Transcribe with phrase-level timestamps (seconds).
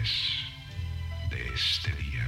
[0.00, 0.44] después
[1.30, 2.26] de este día.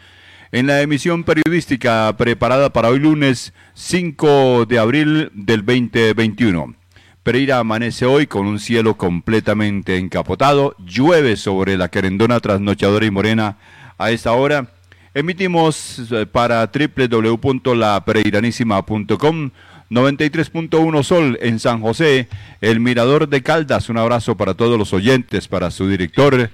[0.52, 6.74] en la emisión periodística preparada para hoy lunes 5 de abril del 2021.
[7.22, 13.56] Pereira amanece hoy con un cielo completamente encapotado, llueve sobre la querendona trasnochadora y morena
[13.96, 14.68] a esta hora.
[15.14, 19.50] Emitimos eh, para www.lapereiranísima.com
[19.90, 22.28] 93.1 Sol en San José,
[22.60, 23.88] el Mirador de Caldas.
[23.88, 26.50] Un abrazo para todos los oyentes, para su director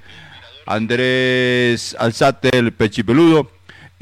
[0.67, 3.51] Andrés Alzate, el Pechipeludo.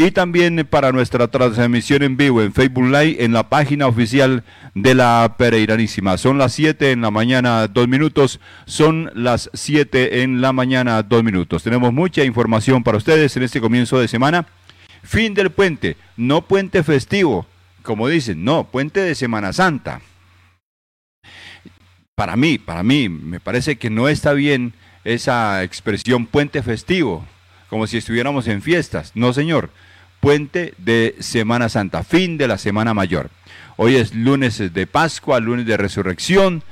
[0.00, 4.44] Y también para nuestra transmisión en vivo en Facebook Live en la página oficial
[4.76, 6.16] de la Pereiranísima.
[6.18, 8.38] Son las 7 en la mañana, dos minutos.
[8.64, 11.64] Son las 7 en la mañana, dos minutos.
[11.64, 14.46] Tenemos mucha información para ustedes en este comienzo de semana.
[15.02, 17.46] Fin del puente, no puente festivo
[17.82, 20.00] como dicen, no, puente de Semana Santa.
[22.14, 24.74] Para mí, para mí, me parece que no está bien
[25.04, 27.24] esa expresión puente festivo,
[27.70, 29.12] como si estuviéramos en fiestas.
[29.14, 29.70] No, señor,
[30.20, 33.30] puente de Semana Santa, fin de la Semana Mayor.
[33.76, 36.64] Hoy es lunes de Pascua, lunes de Resurrección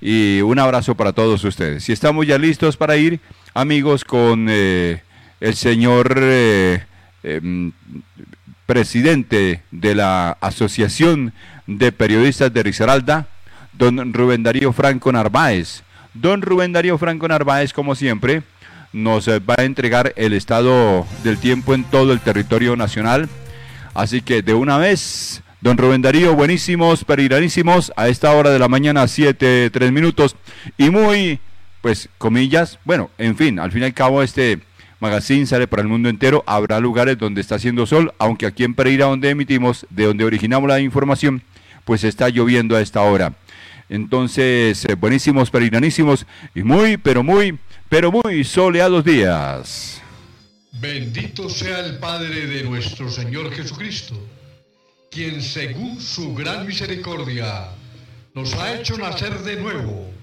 [0.00, 1.84] y un abrazo para todos ustedes.
[1.84, 3.20] Si estamos ya listos para ir,
[3.52, 5.02] amigos, con eh,
[5.40, 6.82] el señor eh,
[7.22, 7.70] eh,
[8.66, 11.32] presidente de la Asociación
[11.66, 13.26] de Periodistas de Risaralda,
[13.72, 15.82] don Rubén Darío Franco Narváez.
[16.14, 18.42] Don Rubén Darío Franco Narváez, como siempre,
[18.92, 23.28] nos va a entregar el estado del tiempo en todo el territorio nacional.
[23.92, 28.68] Así que de una vez, don Rubén Darío, buenísimos, periranísimos, a esta hora de la
[28.68, 30.36] mañana, 7, 3 minutos,
[30.78, 31.40] y muy,
[31.80, 34.60] pues, comillas, bueno, en fin, al fin y al cabo este
[35.00, 36.42] Magazine sale para el mundo entero.
[36.46, 40.68] Habrá lugares donde está haciendo sol, aunque aquí en Pereira, donde emitimos, de donde originamos
[40.68, 41.42] la información,
[41.84, 43.34] pues está lloviendo a esta hora.
[43.88, 50.00] Entonces, eh, buenísimos, pereiranísimos y muy, pero muy, pero muy soleados días.
[50.80, 54.14] Bendito sea el Padre de nuestro Señor Jesucristo,
[55.10, 57.68] quien según su gran misericordia
[58.34, 60.13] nos ha hecho nacer de nuevo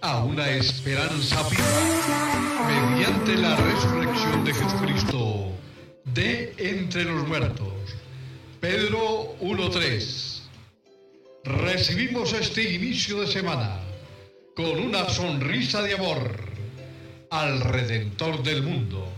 [0.00, 5.52] a una esperanza viva mediante la resurrección de Jesucristo
[6.04, 7.72] de entre los muertos.
[8.60, 10.40] Pedro 1.3.
[11.44, 13.80] Recibimos este inicio de semana
[14.54, 16.40] con una sonrisa de amor
[17.30, 19.08] al Redentor del mundo.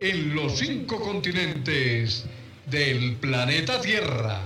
[0.00, 2.24] en los cinco continentes
[2.66, 4.40] del planeta Tierra.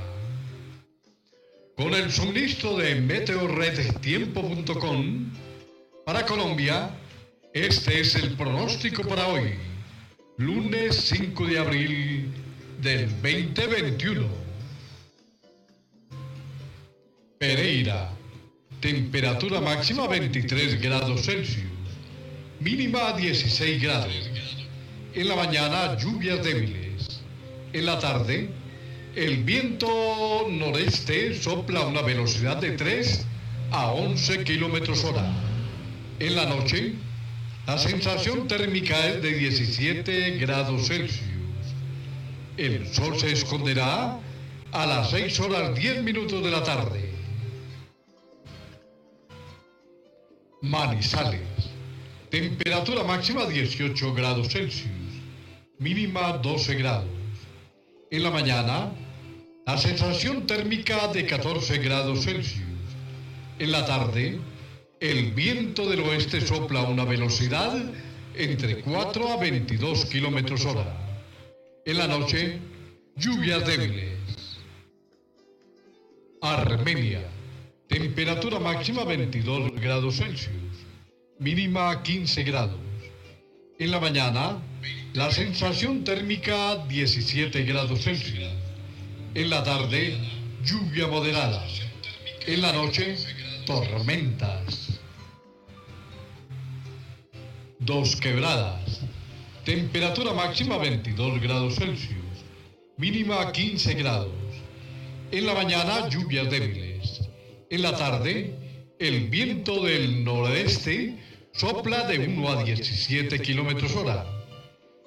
[1.77, 5.31] Con el suministro de meteorredtiempo.com
[6.05, 6.91] para Colombia,
[7.53, 9.68] este es el pronóstico para hoy
[10.39, 12.31] lunes 5 de abril
[12.81, 14.25] del 2021.
[17.39, 18.11] Pereira,
[18.81, 21.67] temperatura máxima 23 grados Celsius,
[22.61, 24.31] mínima 16 grados.
[25.15, 27.21] En la mañana lluvias débiles.
[27.73, 28.49] En la tarde
[29.17, 29.89] el viento
[30.49, 33.27] noreste sopla a una velocidad de 3
[33.73, 35.33] a 11 kilómetros hora.
[36.21, 36.95] En la noche
[37.69, 41.21] la sensación térmica es de 17 grados Celsius.
[42.57, 44.19] El sol se esconderá
[44.73, 47.13] a las 6 horas 10 minutos de la tarde.
[50.63, 51.43] Manizales.
[52.31, 55.05] Temperatura máxima 18 grados Celsius.
[55.79, 57.11] Mínima 12 grados.
[58.11, 58.93] En la mañana,
[59.67, 62.65] la sensación térmica de 14 grados Celsius.
[63.59, 64.41] En la tarde,
[65.01, 67.77] el viento del oeste sopla a una velocidad
[68.35, 70.87] entre 4 a 22 kilómetros hora.
[71.85, 72.59] En la noche,
[73.17, 74.59] lluvias débiles.
[76.43, 77.23] Armenia.
[77.89, 80.53] Temperatura máxima 22 grados Celsius.
[81.39, 82.79] Mínima 15 grados.
[83.79, 84.59] En la mañana,
[85.15, 88.51] la sensación térmica 17 grados Celsius.
[89.35, 90.19] En la tarde,
[90.65, 91.65] lluvia moderada.
[92.47, 93.17] En la noche,
[93.67, 94.88] tormentas.
[97.89, 99.01] Dos quebradas.
[99.65, 102.45] Temperatura máxima 22 grados Celsius.
[102.99, 104.35] Mínima 15 grados.
[105.33, 107.23] En la mañana lluvias débiles.
[107.71, 108.55] En la tarde,
[108.99, 111.17] el viento del noroeste
[111.55, 114.27] sopla de 1 a 17 kilómetros hora.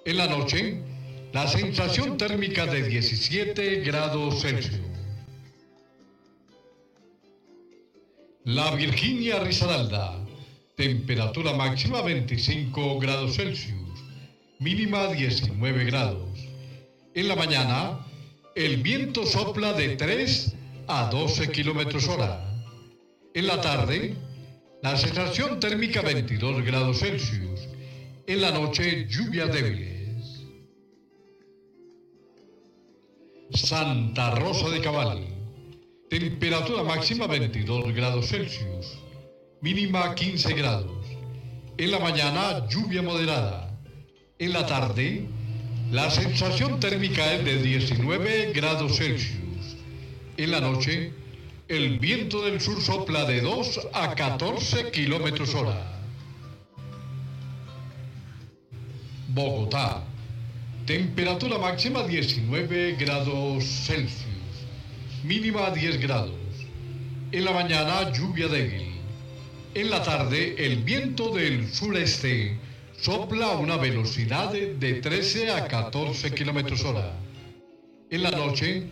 [0.04, 0.82] En la noche,
[1.34, 4.82] la sensación térmica de 17 grados Celsius.
[8.44, 10.18] La Virginia Risaralda,
[10.76, 14.00] temperatura máxima 25 grados Celsius,
[14.60, 16.40] mínima 19 grados.
[17.14, 18.00] En la mañana,
[18.56, 20.56] el viento sopla de 3
[20.88, 22.48] a 12 kilómetros hora.
[23.34, 24.16] En la tarde,
[24.82, 27.68] la sensación térmica 22 grados Celsius.
[28.28, 30.46] En la noche, lluvias débiles.
[33.54, 35.26] Santa Rosa de Cabal.
[36.10, 38.98] Temperatura máxima 22 grados Celsius.
[39.62, 41.06] Mínima 15 grados.
[41.78, 43.78] En la mañana, lluvia moderada.
[44.40, 45.28] En la tarde,
[45.92, 49.78] la sensación térmica es de 19 grados Celsius.
[50.38, 51.14] En la noche,
[51.68, 56.02] el viento del sur sopla de 2 a 14 kilómetros hora.
[59.28, 60.04] Bogotá.
[60.88, 64.66] Temperatura máxima 19 grados Celsius.
[65.24, 66.34] Mínima 10 grados.
[67.32, 68.91] En la mañana lluvia débil.
[69.74, 72.58] En la tarde el viento del sureste
[73.00, 77.14] sopla a una velocidad de 13 a 14 kilómetros hora.
[78.10, 78.84] En la noche,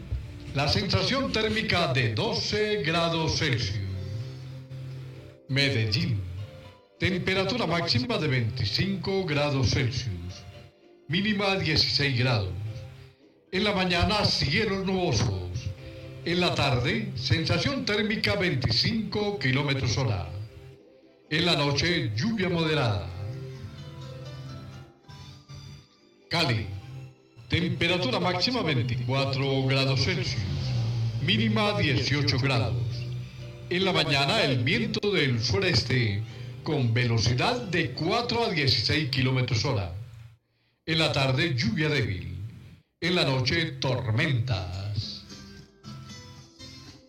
[0.55, 3.89] la sensación térmica de 12 grados Celsius.
[5.49, 6.21] Medellín.
[6.97, 10.45] Temperatura máxima de 25 grados Celsius.
[11.09, 12.53] Mínima 16 grados.
[13.51, 15.49] En la mañana, cielos nubosos.
[16.23, 20.38] En la tarde, sensación térmica 25 kilómetros hora.
[21.31, 23.07] En la noche, lluvia moderada.
[26.27, 26.65] Cali.
[27.47, 30.41] Temperatura máxima 24 grados Celsius.
[31.21, 32.73] Mínima 18 grados.
[33.69, 36.23] En la mañana el viento del sureste
[36.63, 39.93] con velocidad de 4 a 16 kilómetros hora.
[40.87, 42.37] En la tarde lluvia débil.
[43.01, 45.08] En la noche tormentas.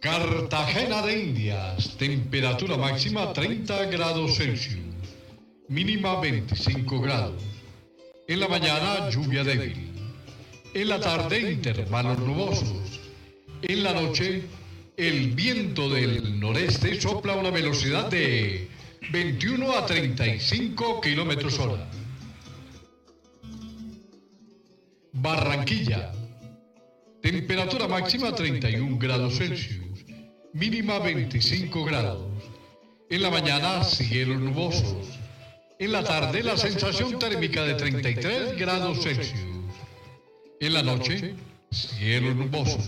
[0.00, 1.96] Cartagena de Indias.
[1.98, 4.80] Temperatura máxima 30 grados Celsius.
[5.68, 7.42] Mínima 25 grados.
[8.26, 9.92] En la mañana, lluvia débil.
[10.72, 13.00] En la tarde, intervalos nubosos.
[13.60, 14.42] En la noche,
[14.96, 18.70] el viento del noreste sopla a una velocidad de
[19.12, 21.90] 21 a 35 kilómetros hora.
[25.12, 26.12] Barranquilla.
[27.20, 29.89] Temperatura máxima 31 grados Celsius.
[30.52, 32.26] Mínima 25 grados.
[33.08, 35.06] En la mañana, cielos nubosos.
[35.78, 39.40] En la tarde la sensación térmica de 33 grados Celsius.
[40.58, 41.36] En la noche,
[41.70, 42.78] cielo nuboso.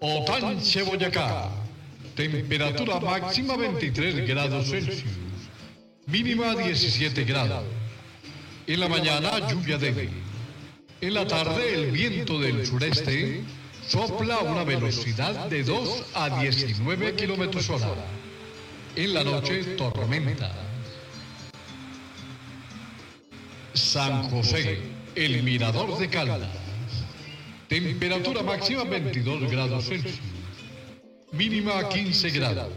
[0.00, 1.50] Otanche, Boyacá.
[2.16, 5.04] Temperatura máxima 23 grados Celsius.
[6.06, 7.64] Mínima 17 grados.
[8.66, 10.10] En la mañana, lluvia débil.
[11.02, 13.44] En la tarde, el viento del sureste
[13.88, 18.04] sopla a una velocidad de 2 a 19 kilómetros hora.
[18.94, 20.52] En la noche, tormenta.
[23.72, 24.78] San José,
[25.14, 26.48] el mirador de Caldas.
[27.68, 30.20] Temperatura máxima 22 grados Celsius.
[31.32, 32.72] Mínima 15 grados.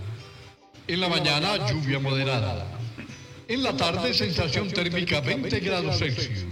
[0.88, 2.65] En la mañana, lluvia moderada.
[3.48, 6.46] En la tarde, sensación térmica 20 grados Celsius.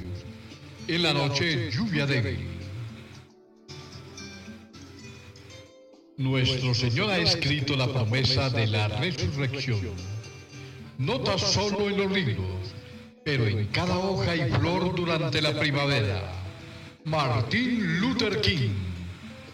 [0.88, 2.59] En la noche, lluvia débil.
[6.20, 9.80] Nuestro Señor ha escrito la promesa de la resurrección.
[10.98, 12.76] No tan solo en los libros,
[13.24, 16.30] pero en cada hoja y flor durante la primavera.
[17.06, 18.74] Martin Luther King,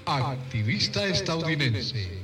[0.08, 2.24] activista estadounidense.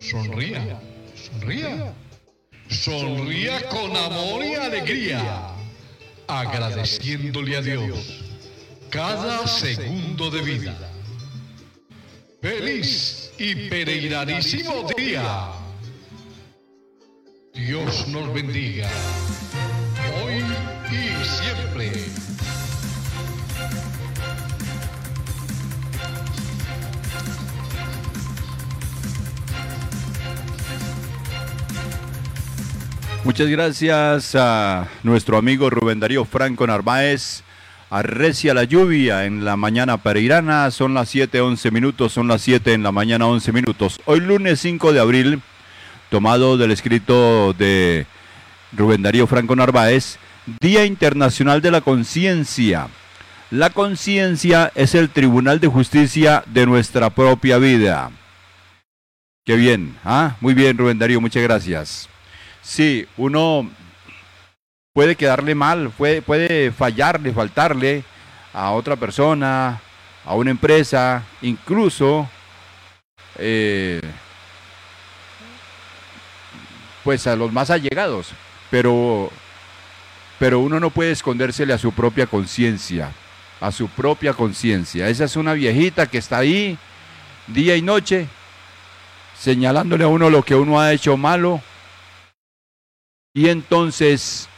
[0.00, 0.78] Sonría,
[1.14, 1.94] sonría.
[2.68, 5.46] Sonría con amor y alegría,
[6.26, 8.22] agradeciéndole a Dios
[8.90, 10.87] cada segundo de vida.
[12.40, 15.48] Feliz y peregrinísimo día.
[17.52, 18.88] Dios nos bendiga,
[20.22, 20.44] hoy
[20.88, 21.92] y siempre.
[33.24, 37.42] Muchas gracias a nuestro amigo Rubén Darío Franco Narváez.
[37.90, 40.70] Arrecia la lluvia en la mañana pereirana.
[40.70, 43.98] Son las 7:11 minutos, son las 7 en la mañana 11 minutos.
[44.04, 45.40] Hoy lunes 5 de abril,
[46.10, 48.06] tomado del escrito de
[48.72, 50.18] Rubén Darío Franco Narváez,
[50.60, 52.88] Día Internacional de la Conciencia.
[53.50, 58.10] La conciencia es el tribunal de justicia de nuestra propia vida.
[59.46, 60.36] Qué bien, ¿ah?
[60.42, 62.06] Muy bien, Rubén Darío, muchas gracias.
[62.60, 63.70] Sí, uno
[64.92, 68.04] puede quedarle mal, puede, puede fallarle, faltarle
[68.52, 69.80] a otra persona,
[70.24, 72.28] a una empresa, incluso
[73.38, 74.00] eh,
[77.04, 78.32] pues a los más allegados,
[78.70, 79.30] pero,
[80.38, 83.12] pero uno no puede escondérsele a su propia conciencia,
[83.60, 85.08] a su propia conciencia.
[85.08, 86.76] Esa es una viejita que está ahí
[87.46, 88.28] día y noche
[89.38, 91.62] señalándole a uno lo que uno ha hecho malo
[93.32, 94.48] y entonces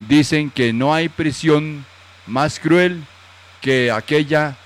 [0.00, 1.84] dicen que no hay prisión
[2.26, 3.04] más cruel
[3.60, 4.56] que aquella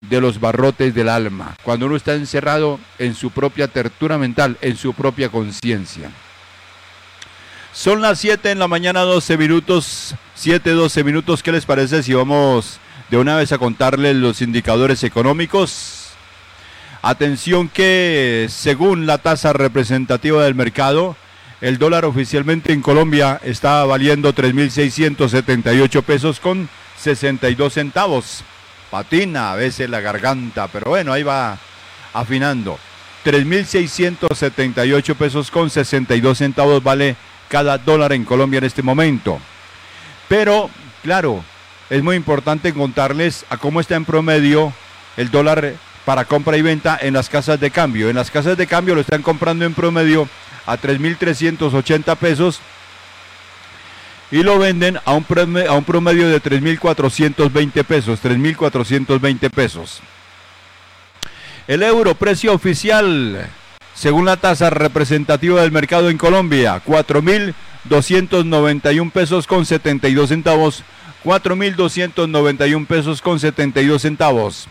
[0.00, 4.76] de los barrotes del alma, cuando uno está encerrado en su propia tertura mental, en
[4.76, 6.10] su propia conciencia.
[7.72, 11.42] Son las 7 en la mañana, 12 minutos, 7, 12 minutos.
[11.42, 12.80] ¿Qué les parece si vamos
[13.10, 16.08] de una vez a contarles los indicadores económicos?
[17.02, 21.16] Atención que según la tasa representativa del mercado,
[21.60, 28.44] el dólar oficialmente en Colombia está valiendo 3.678 pesos con 62 centavos.
[28.90, 31.58] Patina a veces la garganta, pero bueno, ahí va
[32.12, 32.78] afinando.
[33.24, 37.16] 3.678 pesos con 62 centavos vale
[37.48, 39.40] cada dólar en Colombia en este momento.
[40.28, 40.70] Pero,
[41.02, 41.42] claro,
[41.90, 44.72] es muy importante contarles a cómo está en promedio
[45.16, 48.08] el dólar para compra y venta en las casas de cambio.
[48.08, 50.28] En las casas de cambio lo están comprando en promedio
[50.66, 52.60] a 3.380 pesos
[54.30, 60.00] y lo venden a un promedio, a un promedio de 3.420 pesos, 3.420 pesos.
[61.68, 63.48] El euro, precio oficial,
[63.94, 70.84] según la tasa representativa del mercado en Colombia, 4.291 pesos con 72 centavos,
[71.24, 74.68] 4.291 pesos con 72 centavos.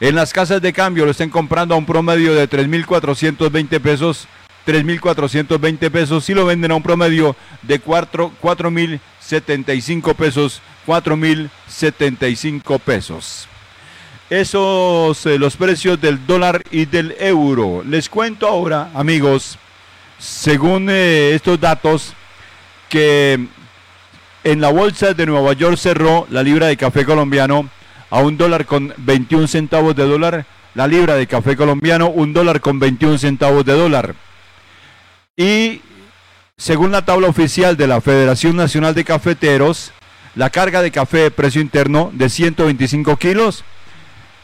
[0.00, 4.28] En las casas de cambio lo están comprando a un promedio de 3.420 pesos,
[4.68, 13.48] 3.420 pesos y lo venden a un promedio de 4.075 pesos, 4.075 pesos.
[14.28, 17.82] Esos eh, los precios del dólar y del euro.
[17.82, 19.56] Les cuento ahora, amigos,
[20.18, 22.12] según eh, estos datos,
[22.90, 23.46] que
[24.44, 27.70] en la bolsa de Nueva York cerró la libra de café colombiano
[28.10, 30.44] a un dólar con 21 centavos de dólar.
[30.74, 34.27] La libra de café colombiano, un dólar con 21 centavos de dólar.
[35.38, 35.80] Y
[36.56, 39.92] según la tabla oficial de la Federación Nacional de Cafeteros,
[40.34, 43.62] la carga de café de precio interno de 125 kilos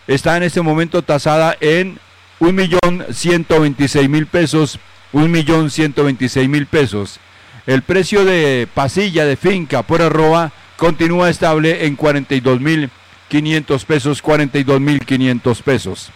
[0.07, 1.99] está en este momento tasada en
[2.39, 4.79] 1.126.000 pesos,
[5.13, 7.19] 1.126.000 pesos.
[7.67, 16.13] El precio de pasilla de finca por arroba continúa estable en 42.500 pesos, 42.500 pesos.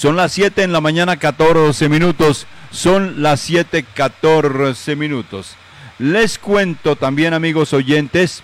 [0.00, 2.46] Son las 7 en la mañana, 14 minutos.
[2.70, 5.56] Son las 7:14 minutos.
[5.98, 8.42] Les cuento también, amigos oyentes,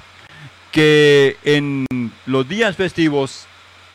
[0.71, 1.87] que en
[2.27, 3.47] los días festivos,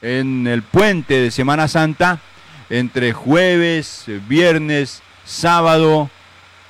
[0.01, 2.19] en el puente de Semana Santa,
[2.71, 6.09] entre jueves, viernes, sábado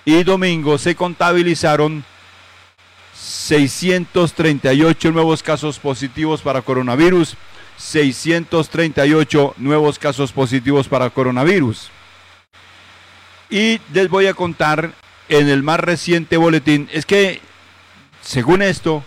[0.04, 2.04] y domingo, se contabilizaron
[3.16, 7.38] 638 nuevos casos positivos para coronavirus,
[7.82, 11.90] 638 nuevos casos positivos para coronavirus.
[13.50, 14.94] Y les voy a contar
[15.28, 17.42] en el más reciente boletín, es que,
[18.22, 19.04] según esto,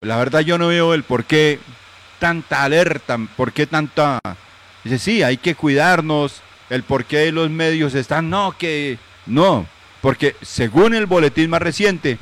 [0.00, 1.58] la verdad yo no veo el por qué
[2.18, 4.20] tanta alerta, por qué tanta...
[4.82, 8.98] Dice, sí, hay que cuidarnos, el por qué los medios están, no, que...
[9.26, 9.66] No,
[10.02, 12.18] porque según el boletín más reciente,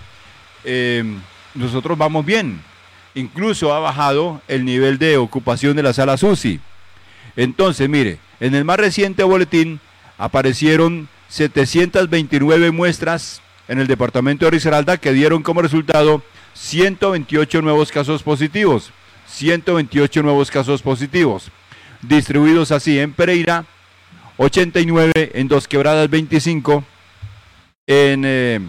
[0.65, 1.05] eh,
[1.55, 2.63] nosotros vamos bien.
[3.15, 6.61] Incluso ha bajado el nivel de ocupación de la sala UCI.
[7.37, 9.81] Entonces, mire, en el más reciente boletín
[10.19, 16.23] aparecieron 729 muestras en el departamento de Risaralda que dieron como resultado
[16.55, 18.93] 128 nuevos casos positivos.
[19.27, 21.51] 128 nuevos casos positivos.
[22.03, 23.65] Distribuidos así en Pereira,
[24.37, 26.85] 89, en Dos Quebradas 25,
[27.87, 28.61] en eh,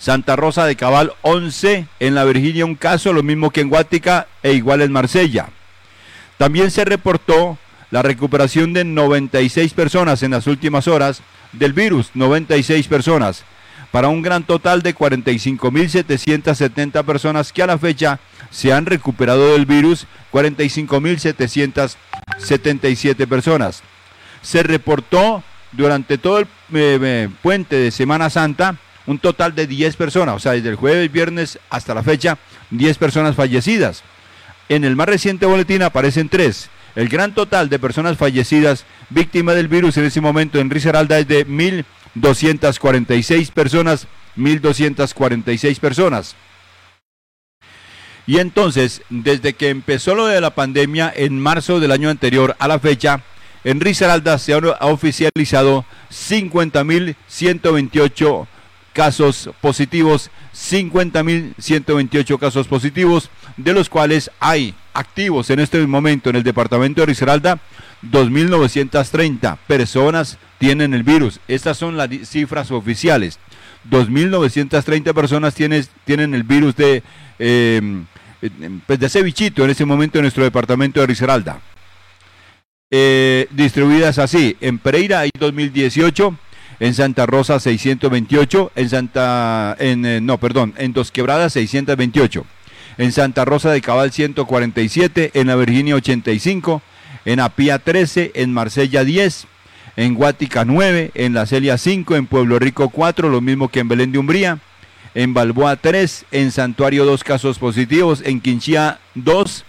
[0.00, 4.28] Santa Rosa de Cabal 11, en la Virginia un caso, lo mismo que en Guática
[4.42, 5.50] e igual en Marsella.
[6.38, 7.58] También se reportó
[7.90, 11.20] la recuperación de 96 personas en las últimas horas
[11.52, 13.44] del virus, 96 personas,
[13.90, 19.66] para un gran total de 45.770 personas que a la fecha se han recuperado del
[19.66, 23.82] virus, 45.777 personas.
[24.40, 25.42] Se reportó
[25.72, 28.78] durante todo el eh, eh, puente de Semana Santa
[29.10, 32.38] un total de 10 personas, o sea, desde el jueves, viernes hasta la fecha,
[32.70, 34.04] 10 personas fallecidas.
[34.68, 36.70] En el más reciente boletín aparecen 3.
[36.94, 41.26] El gran total de personas fallecidas víctimas del virus en ese momento en Risaralda es
[41.26, 46.36] de 1.246 personas, 1.246 personas.
[48.28, 52.68] Y entonces, desde que empezó lo de la pandemia en marzo del año anterior a
[52.68, 53.24] la fecha,
[53.64, 58.46] en Risaralda se han oficializado 50.128
[58.92, 66.42] casos positivos, 50.128 casos positivos, de los cuales hay activos en este momento en el
[66.42, 67.58] departamento de Risaralda,
[68.02, 71.40] 2.930 personas tienen el virus.
[71.48, 73.38] Estas son las cifras oficiales.
[73.90, 77.02] 2.930 personas tienen, tienen el virus de,
[78.86, 81.60] pues de en ese momento en nuestro departamento de Risaralda.
[82.92, 84.56] Eh, distribuidas así.
[84.60, 86.36] En Pereira hay 2018,
[86.80, 92.44] en Santa Rosa 628, en Santa, eh, no, perdón, en Dos Quebradas 628,
[92.96, 96.82] en Santa Rosa de Cabal 147, en la Virginia 85,
[97.26, 99.46] en Apía 13, en Marsella 10,
[99.96, 103.88] en Guática 9, en La Celia 5, en Pueblo Rico 4, lo mismo que en
[103.88, 104.58] Belén de Umbría,
[105.14, 109.66] en Balboa 3, en Santuario 2 casos positivos, en Quinchía 2,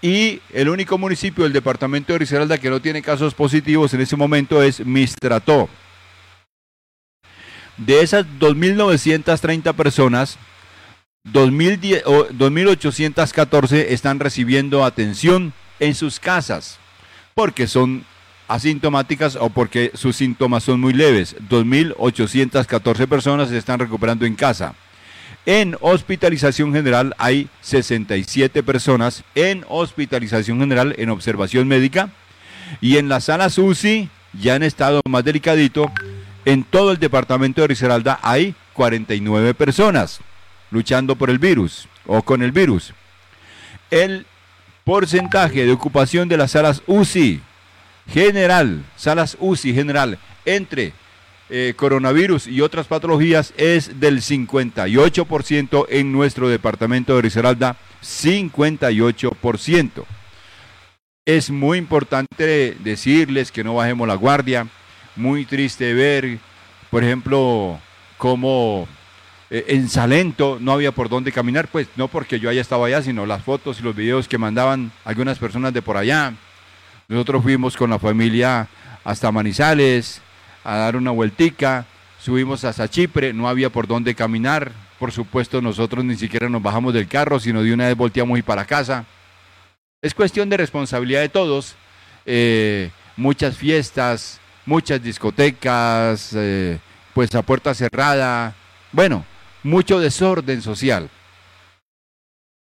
[0.00, 4.16] y el único municipio del departamento de Risaralda que no tiene casos positivos en ese
[4.16, 5.68] momento es Mistrató.
[7.78, 10.36] De esas 2.930 personas,
[11.32, 16.78] 2.814 están recibiendo atención en sus casas
[17.34, 18.04] porque son
[18.48, 21.36] asintomáticas o porque sus síntomas son muy leves.
[21.48, 24.74] 2.814 personas se están recuperando en casa.
[25.46, 32.10] En hospitalización general hay 67 personas en hospitalización general en observación médica
[32.80, 35.90] y en las salas UCI, ya en estado más delicadito,
[36.48, 40.20] en todo el departamento de Risaralda hay 49 personas
[40.70, 42.94] luchando por el virus o con el virus.
[43.90, 44.24] El
[44.82, 47.42] porcentaje de ocupación de las salas UCI
[48.10, 50.94] general, salas UCI general, entre
[51.50, 59.90] eh, coronavirus y otras patologías es del 58% en nuestro departamento de Risaralda, 58%.
[61.26, 64.66] Es muy importante decirles que no bajemos la guardia,
[65.18, 66.38] muy triste ver,
[66.90, 67.78] por ejemplo,
[68.16, 68.88] cómo
[69.50, 73.02] eh, en Salento no había por dónde caminar, pues no porque yo haya estado allá,
[73.02, 76.34] sino las fotos y los videos que mandaban algunas personas de por allá.
[77.08, 78.68] Nosotros fuimos con la familia
[79.04, 80.20] hasta Manizales,
[80.64, 81.86] a dar una vueltica,
[82.20, 86.92] subimos hasta Chipre, no había por dónde caminar, por supuesto nosotros ni siquiera nos bajamos
[86.92, 89.06] del carro, sino de una vez volteamos y para casa.
[90.02, 91.74] Es cuestión de responsabilidad de todos,
[92.26, 96.78] eh, muchas fiestas, muchas discotecas, eh,
[97.14, 98.54] pues a puerta cerrada,
[98.92, 99.24] bueno,
[99.62, 101.08] mucho desorden social.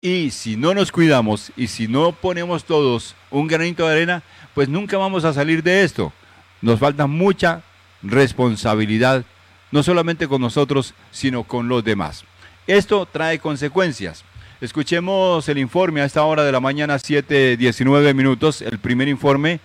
[0.01, 4.69] Y si no nos cuidamos y si no ponemos todos un granito de arena, pues
[4.69, 6.13] nunca vamos a salir de esto.
[6.61, 7.63] Nos falta mucha
[8.03, 9.25] responsabilidad,
[9.71, 12.23] no solamente con nosotros, sino con los demás.
[12.67, 14.23] Esto trae consecuencias.
[14.61, 19.59] Escuchemos el informe a esta hora de la mañana, 7:19 minutos, el primer informe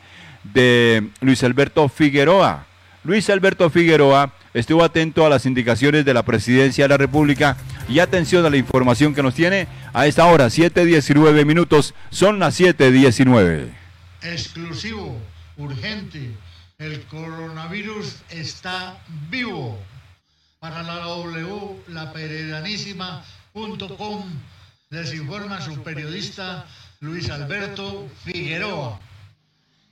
[0.45, 2.67] de Luis Alberto Figueroa.
[3.03, 7.57] Luis Alberto Figueroa estuvo atento a las indicaciones de la Presidencia de la República
[7.89, 12.55] y atención a la información que nos tiene a esta hora, 7:19 minutos, son las
[12.55, 13.71] 7:19.
[14.23, 15.19] Exclusivo,
[15.57, 16.31] urgente
[16.81, 18.99] el coronavirus está
[19.31, 19.79] vivo.
[20.61, 22.13] Para la W, la
[24.91, 26.67] les informa su periodista
[27.01, 28.99] Luis Alberto Figueroa.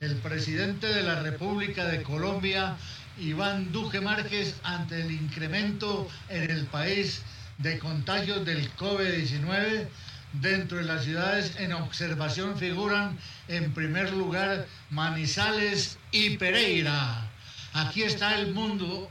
[0.00, 2.76] El presidente de la República de Colombia,
[3.18, 7.22] Iván Duque Márquez, ante el incremento en el país
[7.58, 9.88] de contagios del COVID-19,
[10.34, 17.28] dentro de las ciudades en observación figuran en primer lugar Manizales y Pereira.
[17.72, 19.10] Aquí está el mundo,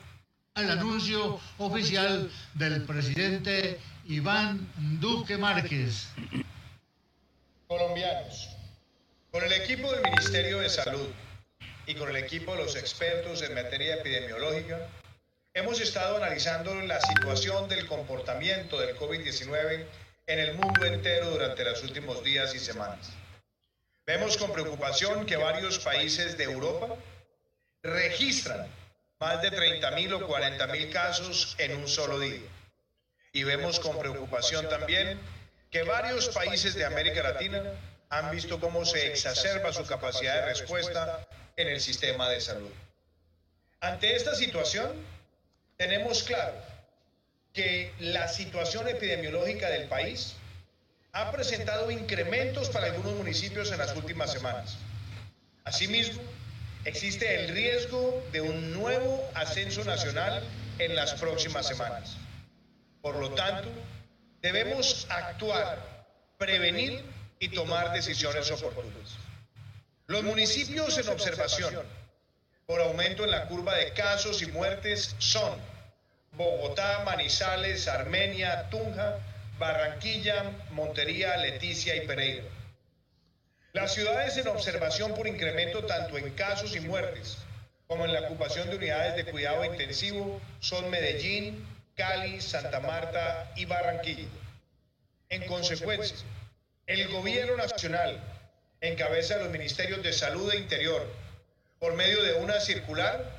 [0.56, 4.65] el anuncio oficial del presidente Iván
[5.02, 6.08] Duque Márquez.
[7.67, 8.57] Colombianos,
[9.38, 11.10] con el equipo del Ministerio de Salud
[11.86, 14.80] y con el equipo de los expertos en materia epidemiológica,
[15.54, 19.86] hemos estado analizando la situación del comportamiento del COVID-19
[20.26, 23.12] en el mundo entero durante los últimos días y semanas.
[24.08, 26.95] Vemos con preocupación que varios países de Europa
[27.84, 28.67] registran
[29.19, 32.41] más de 30.000 o 40.000 casos en un solo día.
[33.34, 35.19] Y vemos con preocupación también
[35.69, 37.62] que varios países de América Latina
[38.10, 42.72] han visto cómo se exacerba su capacidad de respuesta en el sistema de salud.
[43.82, 44.91] Ante esta situación,
[45.76, 46.56] tenemos claro
[47.54, 50.36] que la situación epidemiológica del país
[51.12, 54.78] ha presentado incrementos para algunos municipios en las últimas semanas.
[55.63, 56.22] Asimismo,
[56.86, 60.43] existe el riesgo de un nuevo ascenso nacional
[60.80, 62.15] en las próximas semanas.
[63.02, 63.70] Por lo tanto,
[64.41, 66.06] debemos actuar,
[66.38, 67.04] prevenir
[67.39, 69.17] y tomar decisiones oportunas.
[70.08, 71.84] Los municipios en observación
[72.65, 75.60] por aumento en la curva de casos y muertes son
[76.34, 79.19] Bogotá, Manizales, Armenia, Tunja,
[79.58, 82.43] Barranquilla, Montería, Leticia y Pereira.
[83.73, 87.38] Las ciudades en observación por incremento tanto en casos y muertes
[87.88, 93.65] como en la ocupación de unidades de cuidado intensivo son Medellín, Cali, Santa Marta y
[93.65, 94.28] Barranquilla.
[95.30, 96.17] En consecuencia,
[96.88, 98.17] el gobierno nacional,
[98.80, 101.06] en cabeza de los ministerios de Salud e Interior,
[101.80, 103.30] por medio de una circular,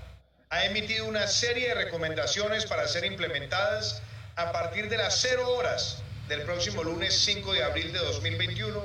[0.51, 4.03] ha emitido una serie de recomendaciones para ser implementadas
[4.37, 8.83] a partir de las 0 horas del próximo lunes 5 de abril de 2021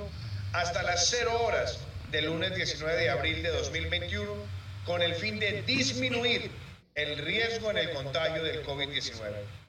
[0.53, 4.31] hasta las 0 horas del lunes 19 de abril de 2021
[4.85, 6.49] con el fin de disminuir
[6.95, 9.62] el riesgo en el contagio del COVID-19.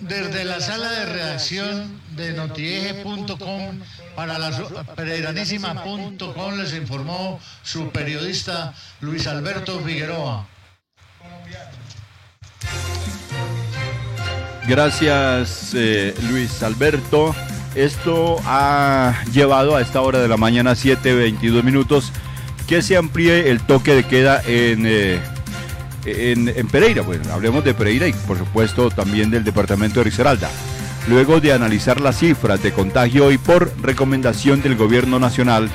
[0.00, 3.80] Desde la sala de redacción de notieje.com
[4.14, 4.50] para la
[4.94, 10.46] pereiranísima.com les informó su periodista Luis Alberto Figueroa.
[14.68, 17.34] Gracias eh, Luis Alberto.
[17.74, 22.12] Esto ha llevado a esta hora de la mañana 7.22 minutos
[22.66, 24.84] que se amplíe el toque de queda en...
[24.86, 25.37] Eh,
[26.04, 27.02] en, Pereira.
[27.02, 30.50] Bueno, hablemos de Pereira y por supuesto también del departamento de Risaralda.
[31.08, 35.70] Luego de analizar las cifras de contagio y por recomendación del gobierno nacional,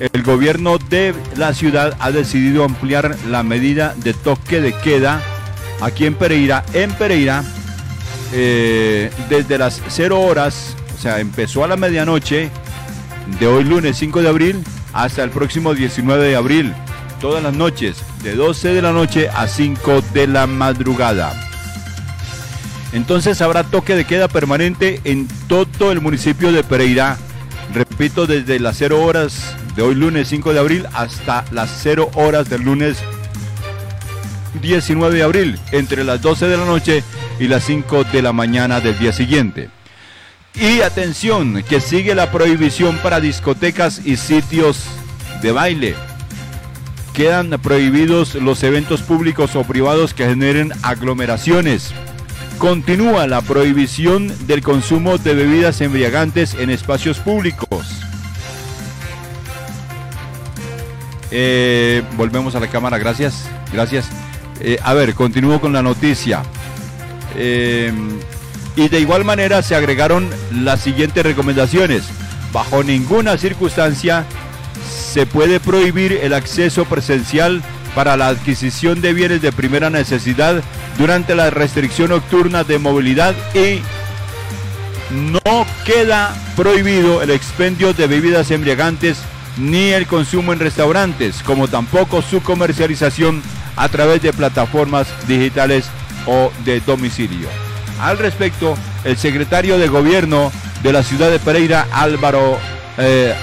[0.00, 5.20] el gobierno de la ciudad ha decidido ampliar la medida de toque de queda
[5.80, 6.64] aquí en Pereira.
[6.72, 7.44] En Pereira,
[8.32, 12.50] eh, desde las 0 horas, o sea, empezó a la medianoche
[13.38, 16.74] de hoy lunes 5 de abril hasta el próximo 19 de abril
[17.20, 21.32] todas las noches, de 12 de la noche a 5 de la madrugada.
[22.92, 27.18] Entonces habrá toque de queda permanente en todo el municipio de Pereira.
[27.74, 32.48] Repito, desde las 0 horas de hoy lunes 5 de abril hasta las 0 horas
[32.48, 32.98] del lunes
[34.62, 37.04] 19 de abril, entre las 12 de la noche
[37.38, 39.68] y las 5 de la mañana del día siguiente.
[40.54, 44.84] Y atención, que sigue la prohibición para discotecas y sitios
[45.42, 46.07] de baile
[47.18, 51.92] quedan prohibidos los eventos públicos o privados que generen aglomeraciones.
[52.58, 57.88] Continúa la prohibición del consumo de bebidas embriagantes en espacios públicos.
[61.32, 63.48] Eh, volvemos a la cámara, gracias.
[63.72, 64.08] Gracias.
[64.60, 66.44] Eh, a ver, continúo con la noticia.
[67.34, 67.92] Eh,
[68.76, 72.04] y de igual manera se agregaron las siguientes recomendaciones.
[72.52, 74.24] Bajo ninguna circunstancia
[74.88, 77.62] se puede prohibir el acceso presencial
[77.94, 80.62] para la adquisición de bienes de primera necesidad
[80.98, 83.80] durante la restricción nocturna de movilidad y
[85.10, 89.18] no queda prohibido el expendio de bebidas embriagantes
[89.56, 93.42] ni el consumo en restaurantes, como tampoco su comercialización
[93.76, 95.86] a través de plataformas digitales
[96.26, 97.48] o de domicilio.
[98.00, 102.58] Al respecto, el secretario de gobierno de la ciudad de Pereira, Álvaro
[102.98, 103.34] eh,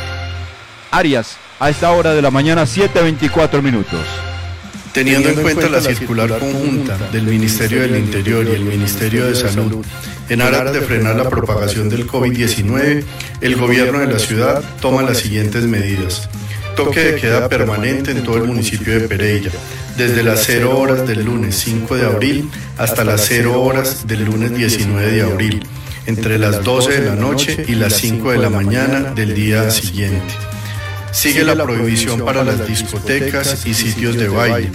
[0.95, 3.99] Arias, a esta hora de la mañana, 7.24 minutos.
[4.93, 9.85] Teniendo en cuenta la circular conjunta del Ministerio del Interior y el Ministerio de Salud
[10.29, 13.03] en aras de frenar la propagación del COVID-19,
[13.41, 16.29] el gobierno de la ciudad toma las siguientes medidas.
[16.77, 19.51] Toque de queda permanente en todo el municipio de Pereira,
[19.97, 24.55] desde las 0 horas del lunes 5 de abril hasta las 0 horas del lunes
[24.55, 25.67] 19 de abril,
[26.05, 30.54] entre las 12 de la noche y las 5 de la mañana del día siguiente.
[31.15, 34.69] Sigue la prohibición para las discotecas y sitios de baile.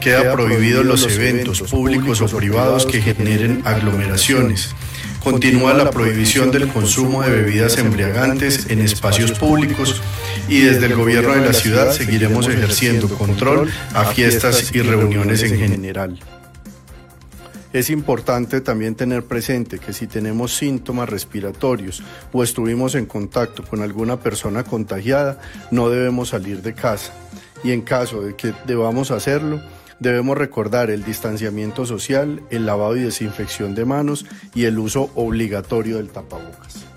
[0.00, 4.74] Queda prohibido los eventos públicos o privados que generen aglomeraciones.
[5.22, 10.00] Continúa la prohibición del consumo de bebidas embriagantes en espacios públicos
[10.48, 15.58] y desde el gobierno de la ciudad seguiremos ejerciendo control a fiestas y reuniones en
[15.58, 16.18] general.
[17.74, 23.82] Es importante también tener presente que si tenemos síntomas respiratorios o estuvimos en contacto con
[23.82, 25.40] alguna persona contagiada,
[25.72, 27.12] no debemos salir de casa.
[27.64, 29.60] Y en caso de que debamos hacerlo,
[29.98, 35.96] debemos recordar el distanciamiento social, el lavado y desinfección de manos y el uso obligatorio
[35.96, 36.93] del tapabocas.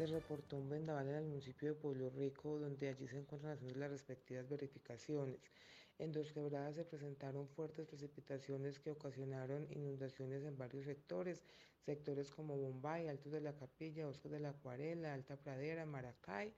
[0.00, 3.78] Se reportó un vendaval en el municipio de Pueblo Rico, donde allí se encuentran haciendo
[3.78, 5.38] las respectivas verificaciones.
[5.98, 11.42] En Dos Quebradas se presentaron fuertes precipitaciones que ocasionaron inundaciones en varios sectores,
[11.84, 16.54] sectores como Bombay, Altos de la Capilla, Bosques de la Acuarela, Alta Pradera, Maracay.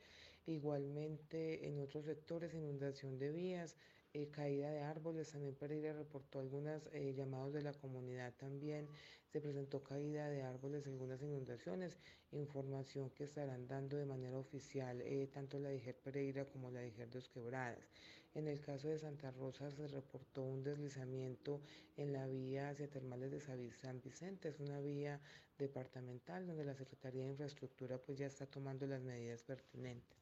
[0.47, 3.77] Igualmente en otros sectores inundación de vías,
[4.13, 5.33] eh, caída de árboles.
[5.33, 8.89] También Pereira reportó algunos eh, llamados de la comunidad también.
[9.33, 11.97] Se presentó caída de árboles, algunas inundaciones,
[12.33, 17.09] información que estarán dando de manera oficial eh, tanto la DIGER Pereira como la DIGER
[17.09, 17.89] Dos Quebradas.
[18.35, 21.63] En el caso de Santa Rosa se reportó un deslizamiento
[21.97, 24.51] en la vía hacia Termales de San Vicente.
[24.51, 25.19] Es una vía
[25.59, 30.19] departamental donde la Secretaría de Infraestructura pues ya está tomando las medidas pertinentes.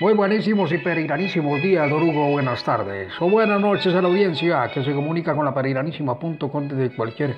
[0.00, 2.30] Muy buenísimos y pereiranísimos días, Dorugo.
[2.30, 3.12] Buenas tardes.
[3.20, 7.34] O buenas noches a la audiencia que se comunica con la pereiranísima.com desde cualquier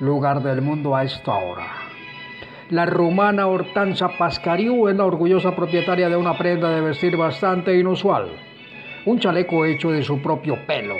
[0.00, 1.66] lugar del mundo a esta hora.
[2.70, 8.30] La rumana Hortanza Pascariu es la orgullosa propietaria de una prenda de vestir bastante inusual.
[9.04, 10.94] Un chaleco hecho de su propio pelo.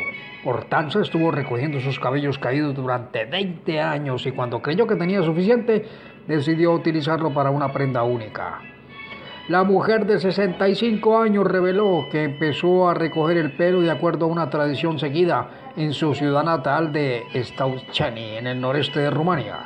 [0.45, 5.83] Hortanza estuvo recogiendo sus cabellos caídos durante 20 años y cuando creyó que tenía suficiente,
[6.29, 8.61] decidió utilizarlo para una prenda única.
[9.49, 14.29] La mujer de 65 años reveló que empezó a recoger el pelo de acuerdo a
[14.29, 19.59] una tradición seguida en su ciudad natal de Stauchani, en el noreste de Rumania.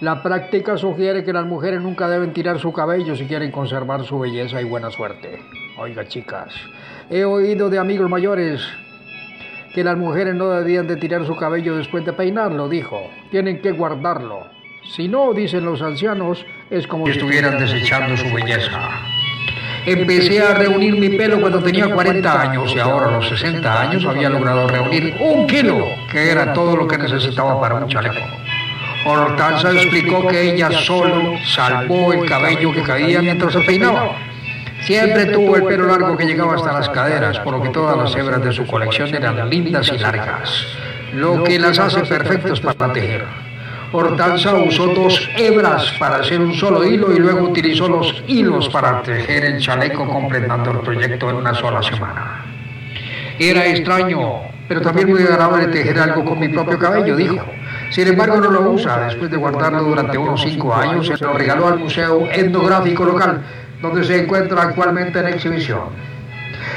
[0.00, 4.18] La práctica sugiere que las mujeres nunca deben tirar su cabello si quieren conservar su
[4.18, 5.38] belleza y buena suerte.
[5.78, 6.52] Oiga, chicas,
[7.10, 8.60] he oído de amigos mayores
[9.72, 13.08] que las mujeres no debían de tirar su cabello después de peinarlo, dijo.
[13.30, 14.59] Tienen que guardarlo.
[14.84, 18.80] Si no, dicen los ancianos, es como si estuvieran desechando su belleza.
[19.86, 24.04] Empecé a reunir mi pelo cuando tenía 40 años y ahora a los 60 años
[24.04, 28.20] había logrado reunir un kilo, que era todo lo que necesitaba para un chaleco.
[29.06, 34.16] Hortanza explicó que ella solo salvó el cabello que caía mientras se peinaba.
[34.82, 38.14] Siempre tuvo el pelo largo que llegaba hasta las caderas, por lo que todas las
[38.14, 40.66] hebras de su colección eran lindas y largas,
[41.14, 43.49] lo que las hace perfectas para tejer.
[43.92, 49.02] Hortanza usó dos hebras para hacer un solo hilo y luego utilizó los hilos para
[49.02, 52.44] tejer el chaleco completando el proyecto en una sola semana.
[53.36, 57.44] Era extraño, pero también muy agradable tejer algo con mi propio cabello, dijo.
[57.90, 59.06] Sin embargo, no lo usa.
[59.06, 63.42] Después de guardarlo durante unos cinco años, se lo regaló al Museo Etnográfico Local,
[63.82, 65.80] donde se encuentra actualmente en exhibición.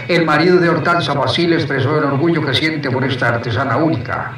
[0.08, 4.32] El marido de Hortanza, Basil, expresó el orgullo que siente por esta artesana única.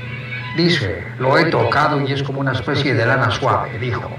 [0.55, 4.09] Dice, lo he tocado y es como una especie de lana suave, dijo.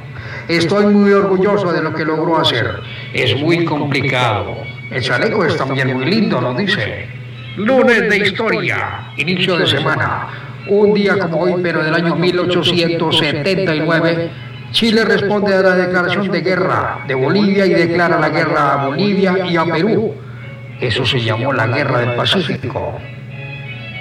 [0.49, 2.81] Estoy muy orgulloso de lo que logró hacer.
[3.12, 4.57] Es muy complicado.
[4.90, 7.07] El chaleco es también muy lindo, lo dice.
[7.57, 10.29] Lunes de historia, inicio de semana.
[10.68, 14.31] Un día como hoy, pero del año 1879,
[14.72, 19.46] Chile responde a la declaración de guerra de Bolivia y declara la guerra a Bolivia
[19.49, 20.14] y a Perú.
[20.81, 22.99] Eso se llamó la Guerra del Pacífico.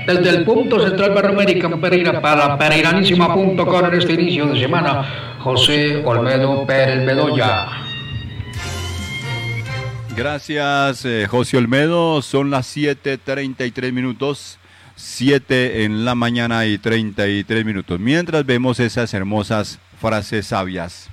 [0.05, 6.65] Desde el punto central Barroamérica Pereira para pereiranísima.com en este inicio de semana, José Olmedo
[6.65, 7.67] Pérez Bedoya.
[10.15, 12.21] Gracias, eh, José Olmedo.
[12.21, 14.59] Son las 7:33 minutos.
[14.95, 17.99] 7 en la mañana y 33 minutos.
[17.99, 21.09] Mientras vemos esas hermosas frases sabias,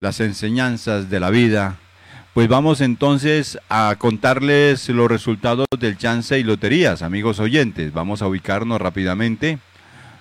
[0.00, 1.78] las enseñanzas de la vida,
[2.34, 7.92] pues vamos entonces a contarles los resultados del chance y loterías, amigos oyentes.
[7.92, 9.60] Vamos a ubicarnos rápidamente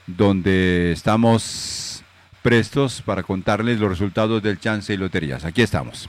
[0.06, 2.04] donde estamos
[2.43, 5.43] prestos para contarles los resultados del chance y loterías.
[5.43, 6.08] Aquí estamos.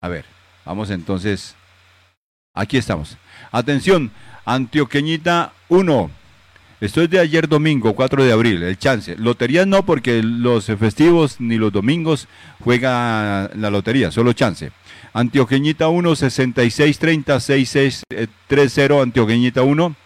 [0.00, 0.24] A ver,
[0.64, 1.56] vamos entonces.
[2.54, 3.18] Aquí estamos.
[3.50, 4.12] Atención,
[4.44, 6.10] Antioqueñita 1.
[6.80, 9.16] Esto es de ayer domingo, 4 de abril, el chance.
[9.16, 12.28] Loterías no, porque los festivos ni los domingos
[12.60, 14.70] juega la lotería, solo chance.
[15.12, 18.02] Antioqueñita 1, 66 30 66
[18.46, 19.96] 30, Antioqueñita 1.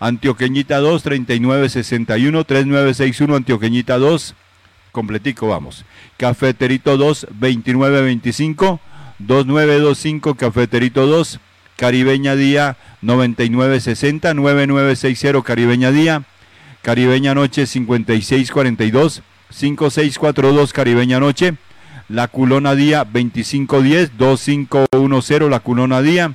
[0.00, 4.34] Antioqueñita 2, 39 61 3961, Antioqueñita 2.
[4.92, 5.84] Completico, vamos.
[6.16, 8.80] Cafeterito 2, 29 25
[9.18, 11.40] 2925, Cafeterito 2.
[11.78, 16.24] Caribeña Día 9960 9960 Caribeña Día.
[16.82, 21.54] Caribeña Noche 5642 5642 Caribeña Noche.
[22.08, 26.34] La Culona Día 2510 2510 La Culona Día.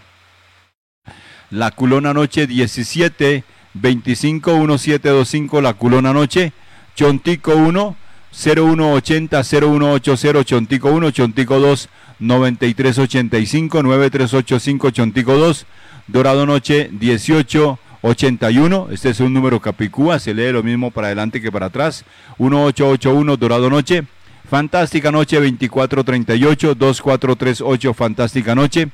[1.50, 6.54] La Culona Noche 17 25 1725 La Culona Noche.
[6.96, 7.98] Chontico 1
[8.34, 15.66] 0180 0180 Chontico 1 Chontico 2 9385 9385 Chontico 2
[16.08, 21.52] Dorado Noche 1881 este es un número capicúa se lee lo mismo para adelante que
[21.52, 22.04] para atrás
[22.40, 24.04] 1881 Dorado Noche
[24.54, 28.90] Fantástica Noche 2438 2438 Fantástica Noche.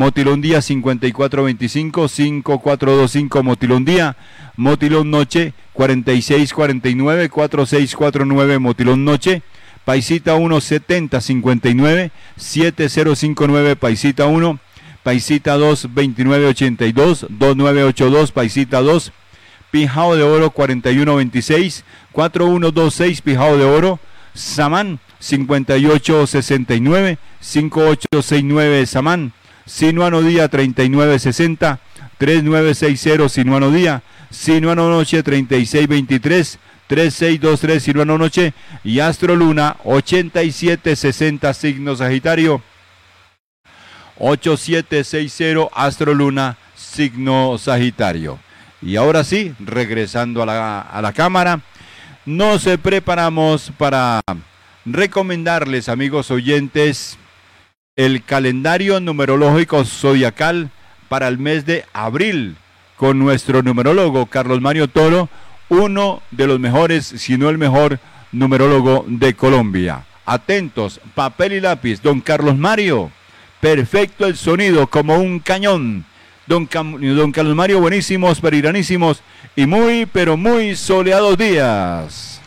[0.00, 3.42] Motilón Día 5425 5425
[4.56, 9.42] Motilón Noche 4649 4649 Motilón Noche.
[9.84, 14.60] Paisita 1 7059 7059 Paisita 1.
[15.02, 19.12] Paisita 2 2982 2982 Paisita 2.
[19.72, 23.98] Pijao de Oro 4126 4126 Pijao de Oro.
[24.34, 29.32] Samán 5869 5869 Samán
[29.70, 31.78] Sinuano Día 3960
[32.18, 36.58] 3960 Sinuano Día Sinuano Noche 3623
[36.88, 38.52] 3623 Sinuano Noche.
[38.82, 42.60] Y Astro Luna 8760 signo Sagitario.
[44.18, 48.38] 8760 Astroluna, signo Sagitario.
[48.82, 51.60] Y ahora sí, regresando a la, a la cámara,
[52.26, 54.20] nos preparamos para
[54.84, 57.18] recomendarles, amigos oyentes,
[58.06, 60.70] el calendario numerológico zodiacal
[61.10, 62.56] para el mes de abril
[62.96, 65.28] con nuestro numerólogo Carlos Mario Toro,
[65.68, 68.00] uno de los mejores, si no el mejor
[68.32, 70.06] numerólogo de Colombia.
[70.24, 73.10] Atentos, papel y lápiz, don Carlos Mario.
[73.60, 76.06] Perfecto el sonido, como un cañón.
[76.46, 79.20] Don, don Carlos Mario, buenísimos, periranísimos
[79.54, 82.40] y muy, pero muy soleados días.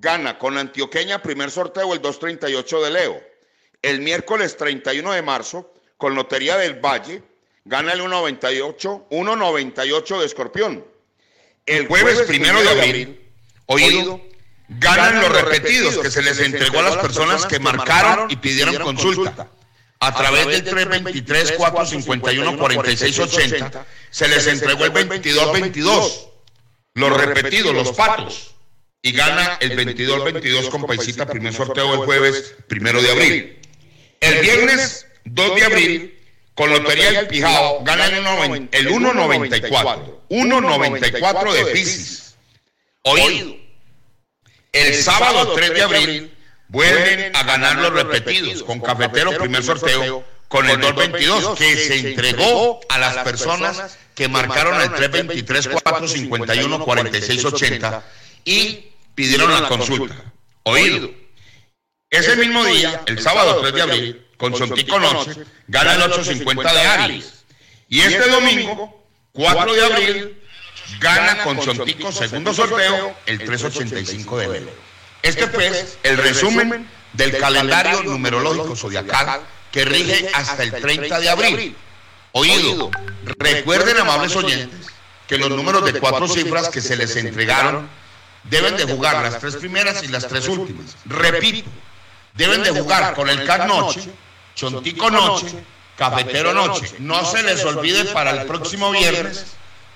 [0.00, 3.22] gana con Antioqueña primer sorteo el 238 de Leo.
[3.82, 7.22] El miércoles 31 de marzo, con Lotería del Valle,
[7.64, 10.86] gana el 198, 198 de Escorpión.
[11.66, 13.30] El jueves primero de abril,
[13.66, 14.20] oído,
[14.68, 19.48] ganan los repetidos que se les entregó a las personas que marcaron y pidieron consulta.
[20.00, 26.28] A través del 323 451 4680 se les entregó el 2222.
[26.94, 28.53] Los repetidos, los patos
[29.04, 33.58] y gana el 22-22 con Paisita, primer sorteo el jueves primero de abril.
[34.18, 36.18] El viernes 2 de abril,
[36.54, 40.20] con Lotería del Pijao, gana el 1.94.
[40.30, 42.34] 1.94 de Pisces.
[43.02, 43.56] Oído.
[44.72, 46.34] El sábado 3 de abril,
[46.68, 52.80] vuelven a ganar los repetidos con Cafetero, primer sorteo, con el 222, que se entregó
[52.88, 58.02] a las personas que marcaron el 323 451 4680
[58.46, 60.14] y pidieron la consulta.
[60.64, 61.10] Oído.
[62.10, 65.32] Ese mismo día, el sábado 3 de abril, con Sontico Noche,
[65.66, 67.44] gana el 850 de Aries.
[67.88, 70.42] Y este domingo, 4 de abril,
[71.00, 74.70] gana con Sontico segundo sorteo el 385 de enero.
[75.22, 79.40] Este fue el resumen del calendario numerológico zodiacal
[79.72, 81.76] que rige hasta el 30 de abril.
[82.32, 82.90] Oído,
[83.38, 84.86] recuerden, amables oyentes,
[85.26, 87.88] que los números de cuatro cifras que se les entregaron
[88.44, 90.96] deben de jugar las tres primeras y las tres últimas.
[91.06, 91.68] Repito,
[92.34, 94.10] deben de jugar con el CAC Noche,
[94.54, 95.46] Chontico Noche,
[95.96, 96.94] Cafetero Noche.
[96.98, 99.46] No se les olvide para el próximo viernes,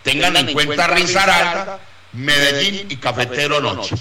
[0.03, 1.81] tengan en cuenta Risaralda,
[2.13, 3.97] Medellín y Cafetero Noche.